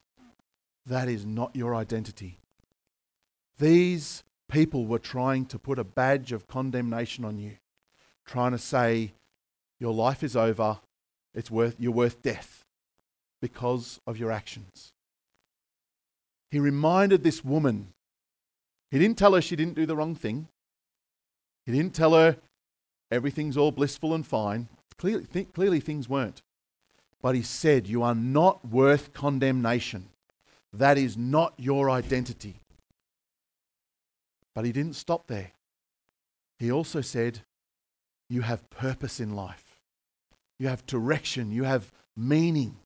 That 0.86 1.08
is 1.08 1.24
not 1.24 1.54
your 1.54 1.74
identity. 1.74 2.38
These 3.60 4.24
people 4.50 4.86
were 4.86 4.98
trying 4.98 5.46
to 5.46 5.58
put 5.58 5.78
a 5.78 5.84
badge 5.84 6.32
of 6.32 6.48
condemnation 6.48 7.24
on 7.24 7.38
you, 7.38 7.52
trying 8.26 8.52
to 8.52 8.58
say, 8.58 9.12
Your 9.78 9.94
life 9.94 10.22
is 10.22 10.34
over, 10.34 10.80
it's 11.34 11.50
worth, 11.50 11.76
you're 11.78 11.92
worth 11.92 12.22
death 12.22 12.64
because 13.40 14.00
of 14.06 14.16
your 14.16 14.32
actions. 14.32 14.92
He 16.50 16.58
reminded 16.58 17.22
this 17.22 17.44
woman 17.44 17.92
he 18.90 18.98
didn't 18.98 19.18
tell 19.18 19.34
her 19.34 19.40
she 19.40 19.56
didn't 19.56 19.76
do 19.76 19.86
the 19.86 19.96
wrong 19.96 20.14
thing. 20.14 20.48
He 21.64 21.72
didn't 21.72 21.94
tell 21.94 22.14
her 22.14 22.36
everything's 23.10 23.56
all 23.56 23.70
blissful 23.70 24.14
and 24.14 24.26
fine. 24.26 24.68
Clearly, 24.98 25.24
th- 25.32 25.52
clearly 25.52 25.80
things 25.80 26.08
weren't. 26.08 26.42
But 27.22 27.34
he 27.34 27.42
said, 27.42 27.86
You 27.86 28.02
are 28.02 28.14
not 28.14 28.66
worth 28.66 29.12
condemnation. 29.12 30.08
That 30.72 30.98
is 30.98 31.16
not 31.16 31.54
your 31.56 31.90
identity. 31.90 32.56
But 34.54 34.64
he 34.64 34.72
didn't 34.72 34.94
stop 34.94 35.26
there. 35.26 35.52
He 36.58 36.70
also 36.70 37.00
said, 37.00 37.40
You 38.28 38.42
have 38.42 38.68
purpose 38.70 39.20
in 39.20 39.34
life, 39.34 39.78
you 40.58 40.68
have 40.68 40.86
direction, 40.86 41.50
you 41.50 41.64
have 41.64 41.92
meaning. 42.16 42.76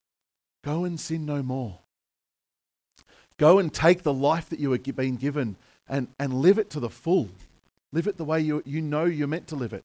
Go 0.63 0.85
and 0.85 0.99
sin 0.99 1.27
no 1.27 1.43
more. 1.43 1.81
Go 3.37 3.59
and 3.59 3.73
take 3.73 4.03
the 4.03 4.15
life 4.15 4.49
that 4.49 4.61
you 4.61 4.73
have 4.73 4.83
been 4.97 5.17
given 5.17 5.57
and, 5.89 6.09
and 6.19 6.33
live 6.41 6.59
it 6.59 6.71
to 6.71 6.81
the 6.81 6.89
full. 6.89 7.29
Live 7.93 8.07
it 8.07 8.17
the 8.17 8.25
way 8.25 8.41
you, 8.41 8.63
you 8.65 8.81
know 8.81 9.05
you're 9.05 9.29
meant 9.29 9.47
to 9.49 9.57
live 9.57 9.73
it. 9.73 9.85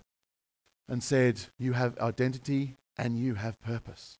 And 0.87 1.03
said, 1.03 1.41
You 1.57 1.73
have 1.73 1.97
identity 1.99 2.75
and 2.97 3.19
you 3.19 3.35
have 3.35 3.59
purpose. 3.61 4.17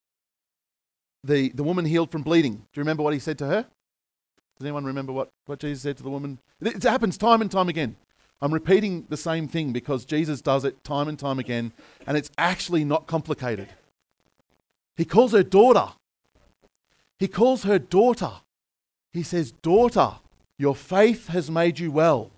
The, 1.23 1.49
the 1.49 1.63
woman 1.63 1.85
healed 1.85 2.11
from 2.11 2.23
bleeding. 2.23 2.55
Do 2.55 2.61
you 2.75 2.81
remember 2.81 3.03
what 3.03 3.13
he 3.13 3.19
said 3.19 3.37
to 3.39 3.47
her? 3.47 3.65
Does 4.59 4.65
anyone 4.65 4.83
remember 4.83 5.13
what, 5.13 5.29
what 5.45 5.59
Jesus 5.59 5.83
said 5.83 5.95
to 5.97 6.03
the 6.03 6.09
woman? 6.09 6.37
It, 6.59 6.75
it 6.75 6.83
happens 6.83 7.17
time 7.17 7.41
and 7.41 7.49
time 7.49 7.69
again. 7.69 7.95
I'm 8.41 8.53
repeating 8.53 9.05
the 9.07 9.15
same 9.15 9.47
thing 9.47 9.71
because 9.71 10.03
Jesus 10.03 10.41
does 10.41 10.65
it 10.65 10.83
time 10.83 11.07
and 11.07 11.17
time 11.17 11.39
again, 11.39 11.71
and 12.05 12.17
it's 12.17 12.29
actually 12.37 12.83
not 12.83 13.07
complicated. 13.07 13.69
He 14.97 15.05
calls 15.05 15.31
her 15.31 15.43
daughter. 15.43 15.93
He 17.17 17.29
calls 17.29 17.63
her 17.63 17.79
daughter. 17.79 18.31
He 19.13 19.23
says, 19.23 19.51
Daughter, 19.51 20.15
your 20.57 20.75
faith 20.75 21.27
has 21.27 21.49
made 21.49 21.79
you 21.79 21.89
well. 21.89 22.31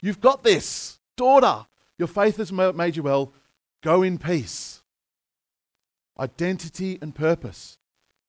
You've 0.00 0.20
got 0.20 0.44
this. 0.44 1.00
Daughter, 1.16 1.66
your 1.98 2.08
faith 2.08 2.36
has 2.36 2.52
made 2.52 2.96
you 2.96 3.02
well. 3.02 3.32
Go 3.82 4.02
in 4.04 4.16
peace. 4.16 4.82
Identity 6.18 6.98
and 7.02 7.14
purpose. 7.14 7.78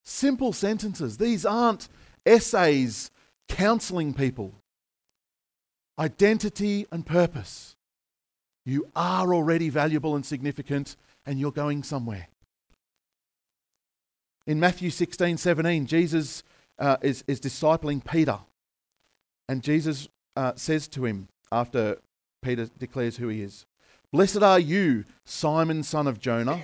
Simple 0.03 0.51
sentences. 0.51 1.17
These 1.17 1.45
aren't 1.45 1.87
essays 2.25 3.11
counseling 3.47 4.13
people. 4.13 4.53
Identity 5.99 6.87
and 6.91 7.05
purpose. 7.05 7.75
You 8.65 8.87
are 8.95 9.33
already 9.33 9.69
valuable 9.69 10.15
and 10.15 10.25
significant, 10.25 10.95
and 11.25 11.39
you're 11.39 11.51
going 11.51 11.83
somewhere. 11.83 12.27
In 14.47 14.59
Matthew 14.59 14.89
16 14.89 15.37
17, 15.37 15.85
Jesus 15.85 16.43
uh, 16.79 16.97
is, 17.01 17.23
is 17.27 17.39
discipling 17.39 18.03
Peter. 18.03 18.39
And 19.47 19.61
Jesus 19.63 20.07
uh, 20.35 20.53
says 20.55 20.87
to 20.89 21.05
him, 21.05 21.27
after 21.51 21.97
Peter 22.41 22.67
declares 22.77 23.17
who 23.17 23.27
he 23.27 23.41
is 23.41 23.65
Blessed 24.11 24.43
are 24.43 24.59
you, 24.59 25.05
Simon, 25.25 25.83
son 25.83 26.07
of 26.07 26.19
Jonah, 26.19 26.61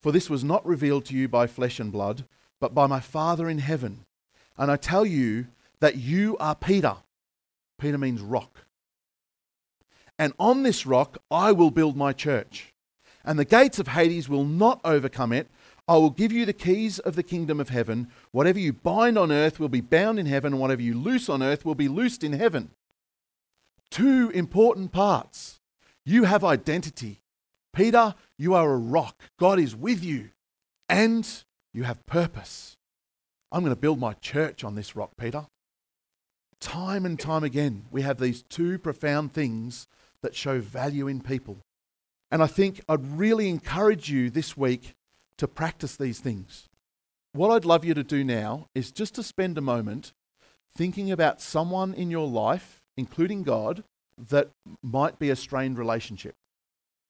for 0.00 0.10
this 0.10 0.28
was 0.28 0.42
not 0.42 0.66
revealed 0.66 1.04
to 1.06 1.14
you 1.14 1.28
by 1.28 1.46
flesh 1.46 1.78
and 1.78 1.92
blood, 1.92 2.24
but 2.60 2.74
by 2.74 2.86
my 2.86 3.00
Father 3.00 3.48
in 3.48 3.58
heaven. 3.58 4.04
And 4.56 4.70
I 4.70 4.76
tell 4.76 5.04
you 5.06 5.46
that 5.80 5.96
you 5.96 6.36
are 6.38 6.54
Peter. 6.54 6.96
Peter 7.78 7.98
means 7.98 8.20
rock. 8.20 8.66
And 10.18 10.32
on 10.38 10.62
this 10.62 10.86
rock 10.86 11.18
I 11.30 11.52
will 11.52 11.70
build 11.70 11.96
my 11.96 12.12
church, 12.12 12.74
and 13.24 13.38
the 13.38 13.44
gates 13.44 13.78
of 13.78 13.88
Hades 13.88 14.28
will 14.28 14.44
not 14.44 14.80
overcome 14.84 15.32
it. 15.32 15.48
I 15.88 15.96
will 15.96 16.10
give 16.10 16.30
you 16.30 16.46
the 16.46 16.52
keys 16.52 17.00
of 17.00 17.16
the 17.16 17.24
kingdom 17.24 17.58
of 17.58 17.70
heaven. 17.70 18.08
Whatever 18.30 18.60
you 18.60 18.72
bind 18.72 19.18
on 19.18 19.32
earth 19.32 19.58
will 19.58 19.68
be 19.68 19.80
bound 19.80 20.20
in 20.20 20.26
heaven, 20.26 20.52
and 20.52 20.60
whatever 20.60 20.82
you 20.82 20.94
loose 20.94 21.28
on 21.28 21.42
earth 21.42 21.64
will 21.64 21.74
be 21.74 21.88
loosed 21.88 22.22
in 22.22 22.34
heaven. 22.34 22.70
Two 23.90 24.30
important 24.30 24.92
parts. 24.92 25.60
You 26.04 26.24
have 26.24 26.44
identity. 26.44 27.20
Peter, 27.74 28.14
you 28.38 28.54
are 28.54 28.72
a 28.72 28.78
rock. 28.78 29.20
God 29.38 29.58
is 29.58 29.74
with 29.74 30.04
you. 30.04 30.30
And 30.88 31.28
you 31.74 31.82
have 31.82 32.06
purpose. 32.06 32.76
I'm 33.52 33.60
going 33.62 33.74
to 33.74 33.80
build 33.80 34.00
my 34.00 34.14
church 34.14 34.64
on 34.64 34.74
this 34.74 34.96
rock, 34.96 35.10
Peter. 35.18 35.46
Time 36.58 37.04
and 37.04 37.20
time 37.20 37.44
again, 37.44 37.84
we 37.90 38.00
have 38.00 38.18
these 38.18 38.42
two 38.42 38.78
profound 38.78 39.34
things 39.34 39.86
that 40.22 40.34
show 40.34 40.60
value 40.60 41.06
in 41.06 41.20
people. 41.20 41.58
And 42.30 42.42
I 42.42 42.46
think 42.46 42.80
I'd 42.88 43.18
really 43.18 43.50
encourage 43.50 44.08
you 44.08 44.30
this 44.30 44.56
week 44.56 44.94
to 45.36 45.46
practice 45.46 45.96
these 45.96 46.18
things. 46.18 46.70
What 47.34 47.50
I'd 47.50 47.66
love 47.66 47.84
you 47.84 47.92
to 47.92 48.02
do 48.02 48.24
now 48.24 48.68
is 48.74 48.90
just 48.90 49.14
to 49.16 49.22
spend 49.22 49.58
a 49.58 49.62
moment 49.62 50.12
thinking 50.74 51.10
about 51.10 51.42
someone 51.42 51.92
in 51.92 52.10
your 52.10 52.26
life, 52.26 52.80
including 52.96 53.42
God, 53.42 53.84
that 54.16 54.48
might 54.82 55.18
be 55.18 55.28
a 55.28 55.36
strained 55.36 55.76
relationship, 55.76 56.34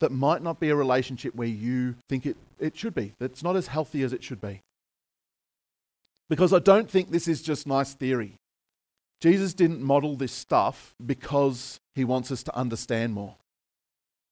that 0.00 0.11
might 0.11 0.42
not 0.42 0.59
be 0.59 0.70
a 0.70 0.76
relationship 0.76 1.37
where 1.37 1.46
you 1.46 1.94
think 2.09 2.26
it, 2.26 2.37
it 2.59 2.76
should 2.76 2.94
be, 2.94 3.14
that's 3.20 3.44
not 3.44 3.55
as 3.55 3.68
healthy 3.68 4.02
as 4.02 4.12
it 4.12 4.24
should 4.24 4.40
be. 4.40 4.62
Because 6.33 6.55
I 6.55 6.61
don't 6.61 6.90
think 6.90 7.11
this 7.11 7.29
is 7.29 7.42
just 7.42 7.66
nice 7.66 7.92
theory. 7.92 8.38
Jesus 9.21 9.53
didn't 9.53 9.83
model 9.83 10.16
this 10.16 10.33
stuff 10.33 10.95
because 11.05 11.79
he 11.95 12.07
wants 12.07 12.33
us 12.33 12.42
to 12.45 12.57
understand 12.57 13.12
more. 13.12 13.37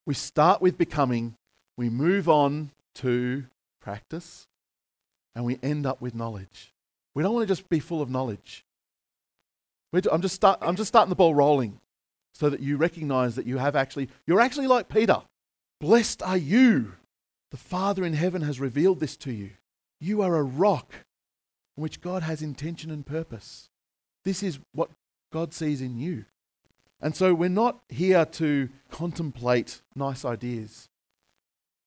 We 0.07 0.15
start 0.15 0.63
with 0.63 0.79
becoming, 0.79 1.35
we 1.77 1.91
move 1.91 2.27
on 2.27 2.71
to 2.95 3.45
practice, 3.83 4.47
and 5.35 5.45
we 5.45 5.59
end 5.63 5.85
up 5.85 6.01
with 6.01 6.15
knowledge. 6.15 6.73
We 7.15 7.23
don't 7.23 7.35
want 7.35 7.47
to 7.47 7.55
just 7.55 7.69
be 7.69 7.81
full 7.81 8.01
of 8.01 8.09
knowledge. 8.09 8.65
I'm 9.93 10.23
just, 10.23 10.37
start, 10.37 10.59
I'm 10.63 10.77
just 10.77 10.89
starting 10.89 11.11
the 11.11 11.17
ball 11.17 11.35
rolling 11.35 11.81
so 12.33 12.49
that 12.49 12.61
you 12.61 12.79
recognize 12.79 13.35
that 13.35 13.47
you 13.47 13.59
have 13.59 13.77
actually, 13.77 14.09
you're 14.27 14.41
actually 14.41 14.69
like 14.69 14.89
Peter. 14.89 15.21
Blessed 15.83 16.23
are 16.23 16.39
you. 16.39 16.95
The 17.51 17.59
Father 17.59 18.07
in 18.07 18.15
heaven 18.15 18.41
has 18.41 18.59
revealed 18.59 19.01
this 19.01 19.19
to 19.19 19.33
you. 19.33 19.51
You 20.01 20.23
are 20.23 20.37
a 20.37 20.43
rock 20.43 20.95
in 21.81 21.83
which 21.83 22.03
God 22.03 22.23
has 22.23 22.43
intention 22.43 22.90
and 22.90 23.07
purpose. 23.07 23.71
This 24.23 24.43
is 24.43 24.59
what 24.75 24.90
God 25.33 25.55
sees 25.55 25.81
in 25.81 25.99
you. 25.99 26.27
And 27.01 27.16
so 27.16 27.33
we're 27.33 27.49
not 27.49 27.81
here 27.88 28.27
to 28.27 28.69
contemplate 28.90 29.81
nice 29.95 30.23
ideas. 30.23 30.90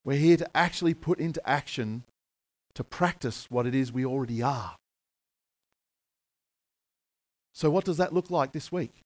We're 0.03 0.17
here 0.17 0.38
to 0.38 0.58
actually 0.58 0.95
put 0.95 1.19
into 1.19 1.47
action, 1.47 2.06
to 2.73 2.84
practice 2.84 3.51
what 3.51 3.67
it 3.67 3.75
is 3.75 3.93
we 3.93 4.03
already 4.03 4.41
are. 4.41 4.77
So, 7.53 7.69
what 7.69 7.86
does 7.86 7.97
that 7.97 8.13
look 8.13 8.32
like 8.32 8.51
this 8.51 8.71
week? 8.71 9.03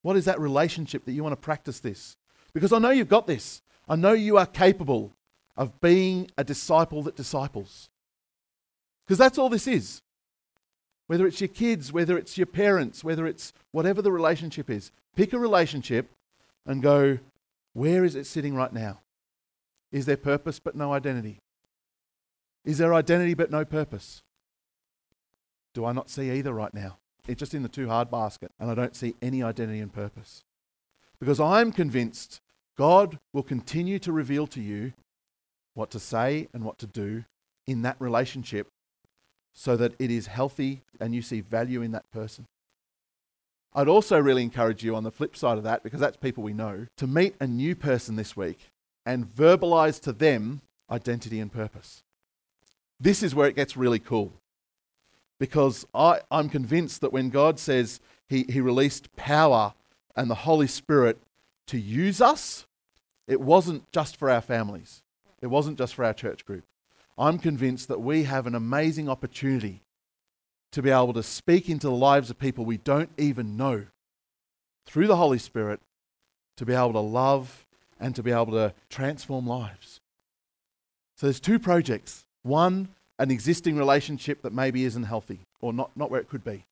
What 0.00 0.16
is 0.16 0.24
that 0.24 0.40
relationship 0.40 1.04
that 1.04 1.12
you 1.12 1.22
want 1.22 1.34
to 1.34 1.44
practice 1.44 1.80
this? 1.80 2.16
Because 2.54 2.72
I 2.72 2.78
know 2.78 2.88
you've 2.88 3.08
got 3.08 3.26
this. 3.26 3.60
I 3.86 3.94
know 3.94 4.12
you 4.12 4.38
are 4.38 4.46
capable 4.46 5.12
of 5.54 5.82
being 5.82 6.30
a 6.38 6.44
disciple 6.44 7.02
that 7.02 7.14
disciples. 7.14 7.90
Because 9.04 9.18
that's 9.18 9.36
all 9.36 9.50
this 9.50 9.66
is 9.66 10.00
whether 11.10 11.26
it's 11.26 11.40
your 11.40 11.48
kids, 11.48 11.92
whether 11.92 12.16
it's 12.16 12.38
your 12.38 12.46
parents, 12.46 13.02
whether 13.02 13.26
it's 13.26 13.52
whatever 13.72 14.00
the 14.00 14.12
relationship 14.12 14.70
is. 14.70 14.92
Pick 15.16 15.32
a 15.32 15.40
relationship 15.40 16.08
and 16.64 16.80
go, 16.80 17.18
where 17.72 18.04
is 18.04 18.14
it 18.14 18.28
sitting 18.28 18.54
right 18.54 18.72
now? 18.72 19.00
Is 19.90 20.06
there 20.06 20.16
purpose 20.16 20.60
but 20.60 20.76
no 20.76 20.92
identity? 20.92 21.40
Is 22.64 22.78
there 22.78 22.94
identity 22.94 23.34
but 23.34 23.50
no 23.50 23.64
purpose? 23.64 24.22
Do 25.74 25.84
I 25.84 25.90
not 25.90 26.10
see 26.10 26.30
either 26.30 26.54
right 26.54 26.72
now? 26.72 26.98
It's 27.26 27.40
just 27.40 27.54
in 27.54 27.64
the 27.64 27.68
too 27.68 27.88
hard 27.88 28.08
basket, 28.08 28.52
and 28.60 28.70
I 28.70 28.76
don't 28.76 28.94
see 28.94 29.16
any 29.20 29.42
identity 29.42 29.80
and 29.80 29.92
purpose. 29.92 30.44
Because 31.18 31.40
I'm 31.40 31.72
convinced 31.72 32.40
God 32.78 33.18
will 33.32 33.42
continue 33.42 33.98
to 33.98 34.12
reveal 34.12 34.46
to 34.46 34.60
you 34.60 34.92
what 35.74 35.90
to 35.90 35.98
say 35.98 36.46
and 36.54 36.62
what 36.62 36.78
to 36.78 36.86
do 36.86 37.24
in 37.66 37.82
that 37.82 37.96
relationship 37.98 38.68
so 39.52 39.76
that 39.76 39.94
it 39.98 40.10
is 40.10 40.26
healthy 40.26 40.82
and 41.00 41.14
you 41.14 41.22
see 41.22 41.40
value 41.40 41.82
in 41.82 41.92
that 41.92 42.10
person. 42.10 42.46
I'd 43.72 43.88
also 43.88 44.18
really 44.18 44.42
encourage 44.42 44.82
you 44.82 44.96
on 44.96 45.04
the 45.04 45.10
flip 45.10 45.36
side 45.36 45.58
of 45.58 45.64
that, 45.64 45.82
because 45.82 46.00
that's 46.00 46.16
people 46.16 46.42
we 46.42 46.52
know, 46.52 46.86
to 46.96 47.06
meet 47.06 47.34
a 47.40 47.46
new 47.46 47.76
person 47.76 48.16
this 48.16 48.36
week 48.36 48.70
and 49.06 49.24
verbalize 49.24 50.00
to 50.02 50.12
them 50.12 50.60
identity 50.90 51.38
and 51.38 51.52
purpose. 51.52 52.02
This 52.98 53.22
is 53.22 53.34
where 53.34 53.48
it 53.48 53.56
gets 53.56 53.76
really 53.76 54.00
cool. 54.00 54.32
Because 55.38 55.86
I, 55.94 56.20
I'm 56.30 56.48
convinced 56.48 57.00
that 57.00 57.12
when 57.12 57.30
God 57.30 57.58
says 57.58 58.00
he, 58.28 58.44
he 58.48 58.60
released 58.60 59.14
power 59.16 59.72
and 60.16 60.28
the 60.28 60.34
Holy 60.34 60.66
Spirit 60.66 61.18
to 61.68 61.78
use 61.78 62.20
us, 62.20 62.66
it 63.26 63.40
wasn't 63.40 63.90
just 63.92 64.16
for 64.16 64.28
our 64.28 64.40
families, 64.40 65.02
it 65.40 65.46
wasn't 65.46 65.78
just 65.78 65.94
for 65.94 66.04
our 66.04 66.12
church 66.12 66.44
group. 66.44 66.64
I'm 67.20 67.38
convinced 67.38 67.88
that 67.88 68.00
we 68.00 68.22
have 68.22 68.46
an 68.46 68.54
amazing 68.54 69.10
opportunity 69.10 69.82
to 70.72 70.80
be 70.80 70.88
able 70.88 71.12
to 71.12 71.22
speak 71.22 71.68
into 71.68 71.86
the 71.86 71.94
lives 71.94 72.30
of 72.30 72.38
people 72.38 72.64
we 72.64 72.78
don't 72.78 73.10
even 73.18 73.58
know 73.58 73.84
through 74.86 75.06
the 75.06 75.16
Holy 75.16 75.38
Spirit 75.38 75.80
to 76.56 76.64
be 76.64 76.72
able 76.72 76.94
to 76.94 77.00
love 77.00 77.66
and 78.00 78.16
to 78.16 78.22
be 78.22 78.30
able 78.30 78.52
to 78.52 78.72
transform 78.88 79.46
lives. 79.46 80.00
So 81.16 81.26
there's 81.26 81.40
two 81.40 81.58
projects. 81.58 82.24
One, 82.42 82.88
an 83.18 83.30
existing 83.30 83.76
relationship 83.76 84.40
that 84.40 84.54
maybe 84.54 84.84
isn't 84.84 85.02
healthy 85.02 85.40
or 85.60 85.74
not, 85.74 85.90
not 85.94 86.10
where 86.10 86.20
it 86.20 86.28
could 86.30 86.42
be. 86.42 86.64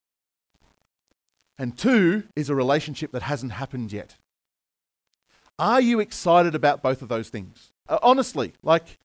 And 1.59 1.77
two 1.77 2.23
is 2.35 2.49
a 2.49 2.55
relationship 2.55 3.11
that 3.11 3.21
hasn't 3.21 3.51
happened 3.51 3.93
yet. 3.93 4.15
Are 5.59 5.81
you 5.81 5.99
excited 5.99 6.55
about 6.55 6.81
both 6.81 7.03
of 7.03 7.09
those 7.09 7.29
things? 7.29 7.71
Uh, 7.87 7.99
honestly, 8.01 8.53
like 8.63 8.97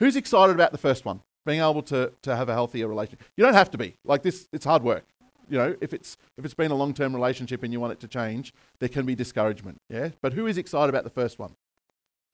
Who's 0.00 0.16
excited 0.16 0.54
about 0.54 0.72
the 0.72 0.78
first 0.78 1.04
one? 1.04 1.20
Being 1.46 1.60
able 1.60 1.82
to, 1.84 2.12
to 2.22 2.34
have 2.34 2.48
a 2.48 2.54
healthier 2.54 2.88
relationship. 2.88 3.22
You 3.36 3.44
don't 3.44 3.54
have 3.54 3.70
to 3.70 3.78
be. 3.78 3.96
Like 4.04 4.22
this, 4.22 4.48
it's 4.52 4.64
hard 4.64 4.82
work. 4.82 5.04
You 5.48 5.58
know, 5.58 5.76
if 5.80 5.92
it's 5.92 6.16
if 6.38 6.44
it's 6.44 6.54
been 6.54 6.70
a 6.70 6.74
long 6.74 6.94
term 6.94 7.14
relationship 7.14 7.62
and 7.62 7.72
you 7.72 7.80
want 7.80 7.92
it 7.92 8.00
to 8.00 8.08
change, 8.08 8.54
there 8.78 8.88
can 8.88 9.04
be 9.04 9.14
discouragement. 9.14 9.78
Yeah? 9.88 10.10
But 10.22 10.32
who 10.32 10.46
is 10.46 10.58
excited 10.58 10.88
about 10.88 11.04
the 11.04 11.10
first 11.10 11.38
one? 11.38 11.54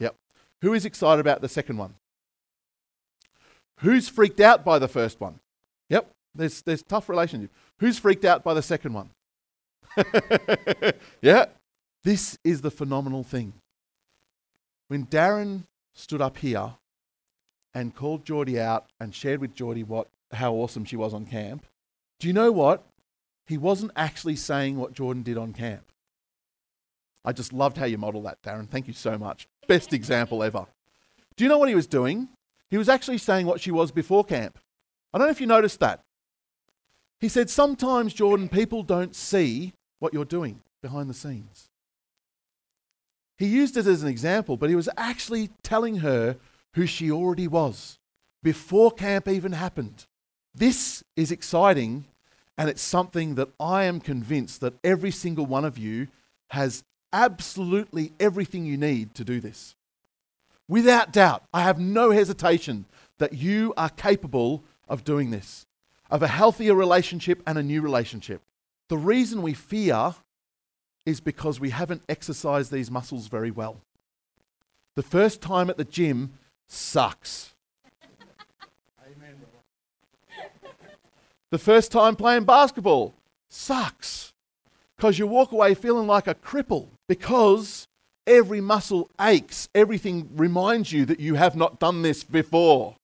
Yep. 0.00 0.14
Who 0.62 0.74
is 0.74 0.84
excited 0.84 1.20
about 1.20 1.40
the 1.40 1.48
second 1.48 1.78
one? 1.78 1.94
Who's 3.80 4.08
freaked 4.08 4.40
out 4.40 4.64
by 4.64 4.78
the 4.78 4.88
first 4.88 5.20
one? 5.20 5.40
Yep. 5.88 6.10
There's 6.34 6.62
there's 6.62 6.82
tough 6.82 7.08
relationship. 7.08 7.50
Who's 7.80 7.98
freaked 7.98 8.24
out 8.24 8.44
by 8.44 8.54
the 8.54 8.62
second 8.62 8.92
one? 8.92 9.10
yeah. 11.22 11.46
This 12.04 12.38
is 12.44 12.60
the 12.60 12.70
phenomenal 12.70 13.24
thing. 13.24 13.54
When 14.88 15.06
Darren 15.06 15.64
stood 15.94 16.20
up 16.20 16.36
here 16.36 16.74
and 17.76 17.94
called 17.94 18.24
Geordie 18.24 18.58
out 18.58 18.86
and 18.98 19.14
shared 19.14 19.38
with 19.38 19.54
Geordie 19.54 19.84
what 19.84 20.08
how 20.32 20.54
awesome 20.54 20.86
she 20.86 20.96
was 20.96 21.12
on 21.12 21.26
camp. 21.26 21.66
Do 22.18 22.26
you 22.26 22.32
know 22.32 22.50
what? 22.50 22.82
He 23.46 23.58
wasn't 23.58 23.92
actually 23.94 24.36
saying 24.36 24.78
what 24.78 24.94
Jordan 24.94 25.22
did 25.22 25.36
on 25.36 25.52
camp. 25.52 25.84
I 27.22 27.32
just 27.32 27.52
loved 27.52 27.76
how 27.76 27.84
you 27.84 27.98
model 27.98 28.22
that, 28.22 28.40
Darren. 28.42 28.66
Thank 28.66 28.88
you 28.88 28.94
so 28.94 29.18
much. 29.18 29.46
Best 29.68 29.92
example 29.92 30.42
ever. 30.42 30.64
Do 31.36 31.44
you 31.44 31.50
know 31.50 31.58
what 31.58 31.68
he 31.68 31.74
was 31.74 31.86
doing? 31.86 32.30
He 32.70 32.78
was 32.78 32.88
actually 32.88 33.18
saying 33.18 33.44
what 33.44 33.60
she 33.60 33.70
was 33.70 33.92
before 33.92 34.24
camp. 34.24 34.58
I 35.12 35.18
don't 35.18 35.26
know 35.26 35.32
if 35.32 35.40
you 35.42 35.46
noticed 35.46 35.80
that. 35.80 36.00
He 37.20 37.28
said, 37.28 37.50
Sometimes, 37.50 38.14
Jordan, 38.14 38.48
people 38.48 38.84
don't 38.84 39.14
see 39.14 39.74
what 39.98 40.14
you're 40.14 40.24
doing 40.24 40.62
behind 40.80 41.10
the 41.10 41.14
scenes. 41.14 41.68
He 43.36 43.46
used 43.46 43.76
it 43.76 43.86
as 43.86 44.02
an 44.02 44.08
example, 44.08 44.56
but 44.56 44.70
he 44.70 44.76
was 44.76 44.88
actually 44.96 45.50
telling 45.62 45.96
her 45.98 46.36
who 46.76 46.86
she 46.86 47.10
already 47.10 47.48
was 47.48 47.98
before 48.42 48.92
camp 48.92 49.26
even 49.26 49.52
happened. 49.52 50.06
This 50.54 51.02
is 51.16 51.32
exciting, 51.32 52.04
and 52.56 52.70
it's 52.70 52.82
something 52.82 53.34
that 53.34 53.48
I 53.58 53.84
am 53.84 53.98
convinced 53.98 54.60
that 54.60 54.74
every 54.84 55.10
single 55.10 55.46
one 55.46 55.64
of 55.64 55.78
you 55.78 56.08
has 56.50 56.84
absolutely 57.12 58.12
everything 58.20 58.66
you 58.66 58.76
need 58.76 59.14
to 59.14 59.24
do 59.24 59.40
this. 59.40 59.74
Without 60.68 61.12
doubt, 61.12 61.44
I 61.52 61.62
have 61.62 61.80
no 61.80 62.10
hesitation 62.10 62.84
that 63.18 63.32
you 63.32 63.72
are 63.76 63.90
capable 63.90 64.62
of 64.88 65.02
doing 65.02 65.30
this, 65.30 65.66
of 66.10 66.22
a 66.22 66.28
healthier 66.28 66.74
relationship 66.74 67.42
and 67.46 67.56
a 67.56 67.62
new 67.62 67.80
relationship. 67.80 68.42
The 68.88 68.98
reason 68.98 69.40
we 69.40 69.54
fear 69.54 70.14
is 71.06 71.20
because 71.20 71.58
we 71.58 71.70
haven't 71.70 72.02
exercised 72.08 72.70
these 72.70 72.90
muscles 72.90 73.28
very 73.28 73.50
well. 73.50 73.80
The 74.94 75.02
first 75.02 75.40
time 75.40 75.70
at 75.70 75.78
the 75.78 75.84
gym, 75.84 76.34
sucks. 76.68 77.54
Amen, 79.04 79.36
the 81.50 81.58
first 81.58 81.92
time 81.92 82.16
playing 82.16 82.44
basketball 82.44 83.14
sucks 83.48 84.32
because 84.96 85.18
you 85.18 85.26
walk 85.26 85.52
away 85.52 85.74
feeling 85.74 86.06
like 86.06 86.26
a 86.26 86.34
cripple 86.34 86.88
because 87.08 87.86
every 88.26 88.60
muscle 88.60 89.10
aches. 89.20 89.68
Everything 89.74 90.28
reminds 90.34 90.92
you 90.92 91.04
that 91.06 91.20
you 91.20 91.34
have 91.34 91.56
not 91.56 91.78
done 91.78 92.02
this 92.02 92.24
before. 92.24 92.96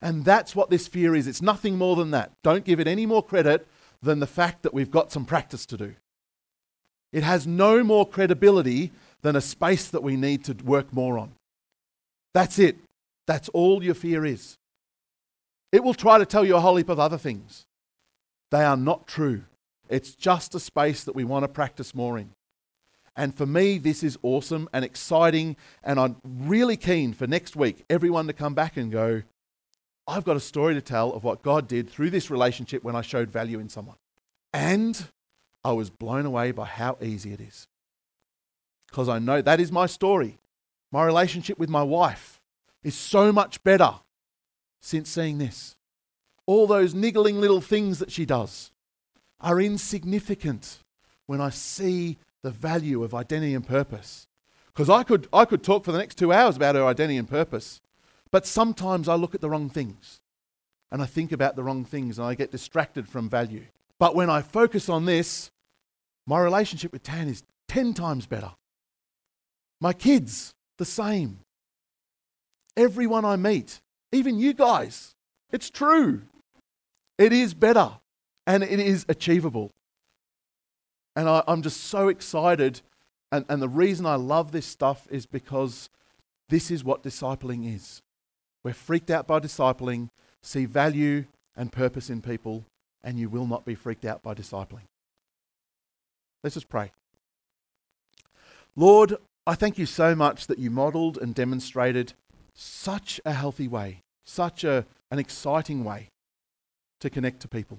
And 0.00 0.24
that's 0.24 0.54
what 0.54 0.70
this 0.70 0.86
fear 0.86 1.14
is. 1.14 1.26
It's 1.26 1.42
nothing 1.42 1.76
more 1.76 1.96
than 1.96 2.10
that. 2.12 2.32
Don't 2.42 2.64
give 2.64 2.80
it 2.80 2.86
any 2.86 3.06
more 3.06 3.22
credit 3.22 3.66
than 4.02 4.20
the 4.20 4.26
fact 4.26 4.62
that 4.62 4.74
we've 4.74 4.90
got 4.90 5.10
some 5.10 5.24
practice 5.24 5.66
to 5.66 5.76
do. 5.76 5.94
It 7.12 7.22
has 7.22 7.46
no 7.46 7.82
more 7.82 8.06
credibility 8.06 8.92
than 9.22 9.36
a 9.36 9.40
space 9.40 9.88
that 9.88 10.02
we 10.02 10.16
need 10.16 10.44
to 10.44 10.52
work 10.64 10.92
more 10.92 11.18
on. 11.18 11.32
That's 12.36 12.58
it. 12.58 12.76
That's 13.26 13.48
all 13.48 13.82
your 13.82 13.94
fear 13.94 14.26
is. 14.26 14.58
It 15.72 15.82
will 15.82 15.94
try 15.94 16.18
to 16.18 16.26
tell 16.26 16.44
you 16.44 16.54
a 16.56 16.60
whole 16.60 16.76
heap 16.76 16.90
of 16.90 17.00
other 17.00 17.16
things. 17.16 17.64
They 18.50 18.62
are 18.62 18.76
not 18.76 19.06
true. 19.06 19.44
It's 19.88 20.14
just 20.14 20.54
a 20.54 20.60
space 20.60 21.02
that 21.04 21.14
we 21.14 21.24
want 21.24 21.44
to 21.44 21.48
practice 21.48 21.94
more 21.94 22.18
in. 22.18 22.32
And 23.16 23.34
for 23.34 23.46
me, 23.46 23.78
this 23.78 24.02
is 24.02 24.18
awesome 24.22 24.68
and 24.74 24.84
exciting. 24.84 25.56
And 25.82 25.98
I'm 25.98 26.16
really 26.22 26.76
keen 26.76 27.14
for 27.14 27.26
next 27.26 27.56
week, 27.56 27.86
everyone 27.88 28.26
to 28.26 28.34
come 28.34 28.52
back 28.52 28.76
and 28.76 28.92
go, 28.92 29.22
I've 30.06 30.24
got 30.24 30.36
a 30.36 30.40
story 30.40 30.74
to 30.74 30.82
tell 30.82 31.14
of 31.14 31.24
what 31.24 31.40
God 31.40 31.66
did 31.66 31.88
through 31.88 32.10
this 32.10 32.30
relationship 32.30 32.84
when 32.84 32.94
I 32.94 33.00
showed 33.00 33.30
value 33.30 33.60
in 33.60 33.70
someone. 33.70 33.96
And 34.52 35.06
I 35.64 35.72
was 35.72 35.88
blown 35.88 36.26
away 36.26 36.50
by 36.50 36.66
how 36.66 36.98
easy 37.00 37.32
it 37.32 37.40
is. 37.40 37.66
Because 38.90 39.08
I 39.08 39.20
know 39.20 39.40
that 39.40 39.58
is 39.58 39.72
my 39.72 39.86
story. 39.86 40.36
My 40.92 41.04
relationship 41.04 41.58
with 41.58 41.68
my 41.68 41.82
wife 41.82 42.40
is 42.82 42.94
so 42.94 43.32
much 43.32 43.62
better 43.64 43.94
since 44.80 45.08
seeing 45.10 45.38
this. 45.38 45.76
All 46.46 46.66
those 46.66 46.94
niggling 46.94 47.40
little 47.40 47.60
things 47.60 47.98
that 47.98 48.12
she 48.12 48.24
does 48.24 48.70
are 49.40 49.60
insignificant 49.60 50.78
when 51.26 51.40
I 51.40 51.50
see 51.50 52.18
the 52.42 52.50
value 52.50 53.02
of 53.02 53.14
identity 53.14 53.54
and 53.54 53.66
purpose. 53.66 54.28
Because 54.72 54.88
I 54.88 55.02
could, 55.02 55.26
I 55.32 55.44
could 55.44 55.62
talk 55.62 55.84
for 55.84 55.92
the 55.92 55.98
next 55.98 56.16
two 56.16 56.32
hours 56.32 56.56
about 56.56 56.76
her 56.76 56.84
identity 56.84 57.16
and 57.16 57.28
purpose, 57.28 57.80
but 58.30 58.46
sometimes 58.46 59.08
I 59.08 59.14
look 59.14 59.34
at 59.34 59.40
the 59.40 59.50
wrong 59.50 59.68
things 59.68 60.20
and 60.92 61.02
I 61.02 61.06
think 61.06 61.32
about 61.32 61.56
the 61.56 61.64
wrong 61.64 61.84
things 61.84 62.18
and 62.18 62.26
I 62.26 62.34
get 62.34 62.52
distracted 62.52 63.08
from 63.08 63.28
value. 63.28 63.64
But 63.98 64.14
when 64.14 64.30
I 64.30 64.42
focus 64.42 64.88
on 64.88 65.06
this, 65.06 65.50
my 66.26 66.40
relationship 66.40 66.92
with 66.92 67.02
Tan 67.02 67.28
is 67.28 67.42
10 67.68 67.94
times 67.94 68.26
better. 68.26 68.52
My 69.80 69.92
kids, 69.92 70.54
the 70.78 70.84
same. 70.84 71.40
Everyone 72.76 73.24
I 73.24 73.36
meet, 73.36 73.80
even 74.12 74.38
you 74.38 74.52
guys, 74.52 75.14
it's 75.50 75.70
true. 75.70 76.22
It 77.18 77.32
is 77.32 77.54
better 77.54 77.92
and 78.46 78.62
it 78.62 78.78
is 78.78 79.06
achievable. 79.08 79.72
And 81.14 81.28
I, 81.28 81.42
am 81.48 81.62
just 81.62 81.84
so 81.84 82.08
excited. 82.08 82.82
And, 83.32 83.46
and 83.48 83.62
the 83.62 83.68
reason 83.68 84.06
I 84.06 84.16
love 84.16 84.52
this 84.52 84.66
stuff 84.66 85.08
is 85.10 85.24
because 85.26 85.88
this 86.48 86.70
is 86.70 86.84
what 86.84 87.02
discipling 87.02 87.74
is. 87.74 88.02
We're 88.62 88.74
freaked 88.74 89.10
out 89.10 89.26
by 89.26 89.40
discipling, 89.40 90.10
see 90.42 90.66
value 90.66 91.24
and 91.56 91.72
purpose 91.72 92.10
in 92.10 92.20
people, 92.20 92.64
and 93.02 93.18
you 93.18 93.28
will 93.28 93.46
not 93.46 93.64
be 93.64 93.74
freaked 93.74 94.04
out 94.04 94.22
by 94.22 94.34
discipling. 94.34 94.86
Let's 96.44 96.54
just 96.54 96.68
pray. 96.68 96.92
Lord, 98.76 99.16
I 99.46 99.54
thank 99.54 99.78
you 99.78 99.86
so 99.86 100.16
much 100.16 100.48
that 100.48 100.58
you 100.58 100.70
modeled 100.70 101.18
and 101.18 101.34
demonstrated 101.34 102.14
such 102.54 103.20
a 103.24 103.32
healthy 103.32 103.68
way, 103.68 104.00
such 104.24 104.64
a, 104.64 104.84
an 105.10 105.20
exciting 105.20 105.84
way 105.84 106.08
to 107.00 107.08
connect 107.08 107.40
to 107.40 107.48
people. 107.48 107.78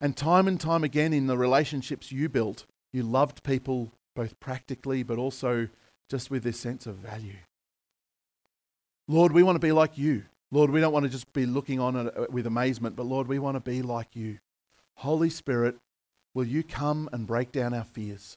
And 0.00 0.16
time 0.16 0.46
and 0.46 0.60
time 0.60 0.84
again 0.84 1.12
in 1.12 1.26
the 1.26 1.36
relationships 1.36 2.12
you 2.12 2.28
built, 2.28 2.66
you 2.92 3.02
loved 3.02 3.42
people 3.42 3.90
both 4.14 4.38
practically 4.38 5.02
but 5.02 5.18
also 5.18 5.68
just 6.08 6.30
with 6.30 6.44
this 6.44 6.60
sense 6.60 6.86
of 6.86 6.96
value. 6.96 7.36
Lord, 9.08 9.32
we 9.32 9.42
want 9.42 9.56
to 9.56 9.66
be 9.66 9.72
like 9.72 9.98
you. 9.98 10.24
Lord, 10.52 10.70
we 10.70 10.80
don't 10.80 10.92
want 10.92 11.04
to 11.04 11.10
just 11.10 11.32
be 11.32 11.46
looking 11.46 11.80
on 11.80 11.96
uh, 11.96 12.26
with 12.30 12.46
amazement, 12.46 12.94
but 12.94 13.06
Lord, 13.06 13.26
we 13.26 13.38
want 13.38 13.56
to 13.56 13.60
be 13.60 13.82
like 13.82 14.14
you. 14.14 14.38
Holy 14.98 15.30
Spirit, 15.30 15.76
will 16.32 16.46
you 16.46 16.62
come 16.62 17.08
and 17.12 17.26
break 17.26 17.50
down 17.50 17.74
our 17.74 17.84
fears? 17.84 18.36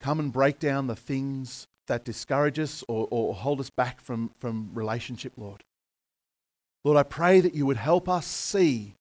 Come 0.00 0.20
and 0.20 0.32
break 0.32 0.58
down 0.58 0.86
the 0.86 0.96
things 0.96 1.66
that 1.86 2.04
discourage 2.04 2.58
us 2.58 2.84
or, 2.86 3.08
or 3.10 3.34
hold 3.34 3.60
us 3.60 3.70
back 3.70 4.00
from, 4.00 4.30
from 4.38 4.70
relationship, 4.74 5.32
Lord. 5.36 5.64
Lord, 6.84 6.96
I 6.96 7.02
pray 7.02 7.40
that 7.40 7.54
you 7.54 7.66
would 7.66 7.76
help 7.76 8.08
us 8.08 8.26
see 8.26 8.94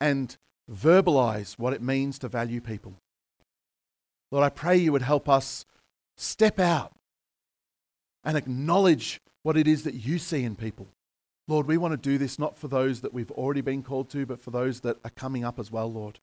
and 0.00 0.36
verbalize 0.70 1.58
what 1.58 1.72
it 1.72 1.82
means 1.82 2.18
to 2.18 2.28
value 2.28 2.60
people. 2.60 2.94
Lord, 4.32 4.44
I 4.44 4.48
pray 4.48 4.76
you 4.76 4.92
would 4.92 5.02
help 5.02 5.28
us 5.28 5.64
step 6.16 6.58
out 6.58 6.92
and 8.24 8.36
acknowledge 8.36 9.20
what 9.42 9.56
it 9.56 9.68
is 9.68 9.84
that 9.84 9.94
you 9.94 10.18
see 10.18 10.42
in 10.42 10.56
people. 10.56 10.88
Lord, 11.46 11.68
we 11.68 11.78
want 11.78 11.92
to 11.92 11.96
do 11.96 12.18
this 12.18 12.38
not 12.38 12.56
for 12.56 12.66
those 12.66 13.02
that 13.02 13.14
we've 13.14 13.30
already 13.30 13.60
been 13.60 13.84
called 13.84 14.10
to, 14.10 14.26
but 14.26 14.40
for 14.40 14.50
those 14.50 14.80
that 14.80 14.96
are 15.04 15.10
coming 15.10 15.44
up 15.44 15.60
as 15.60 15.70
well, 15.70 15.90
Lord. 15.90 16.18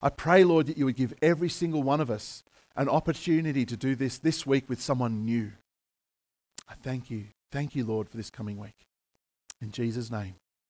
I 0.00 0.08
pray, 0.08 0.44
Lord, 0.44 0.66
that 0.66 0.78
you 0.78 0.86
would 0.86 0.96
give 0.96 1.12
every 1.20 1.50
single 1.50 1.82
one 1.82 2.00
of 2.00 2.10
us 2.10 2.42
an 2.76 2.88
opportunity 2.88 3.64
to 3.64 3.76
do 3.76 3.94
this 3.94 4.18
this 4.18 4.46
week 4.46 4.68
with 4.68 4.80
someone 4.80 5.24
new. 5.24 5.52
I 6.68 6.74
thank 6.74 7.10
you. 7.10 7.24
Thank 7.50 7.74
you, 7.74 7.84
Lord, 7.84 8.08
for 8.08 8.16
this 8.16 8.30
coming 8.30 8.58
week. 8.58 8.86
In 9.60 9.70
Jesus' 9.70 10.10
name. 10.10 10.34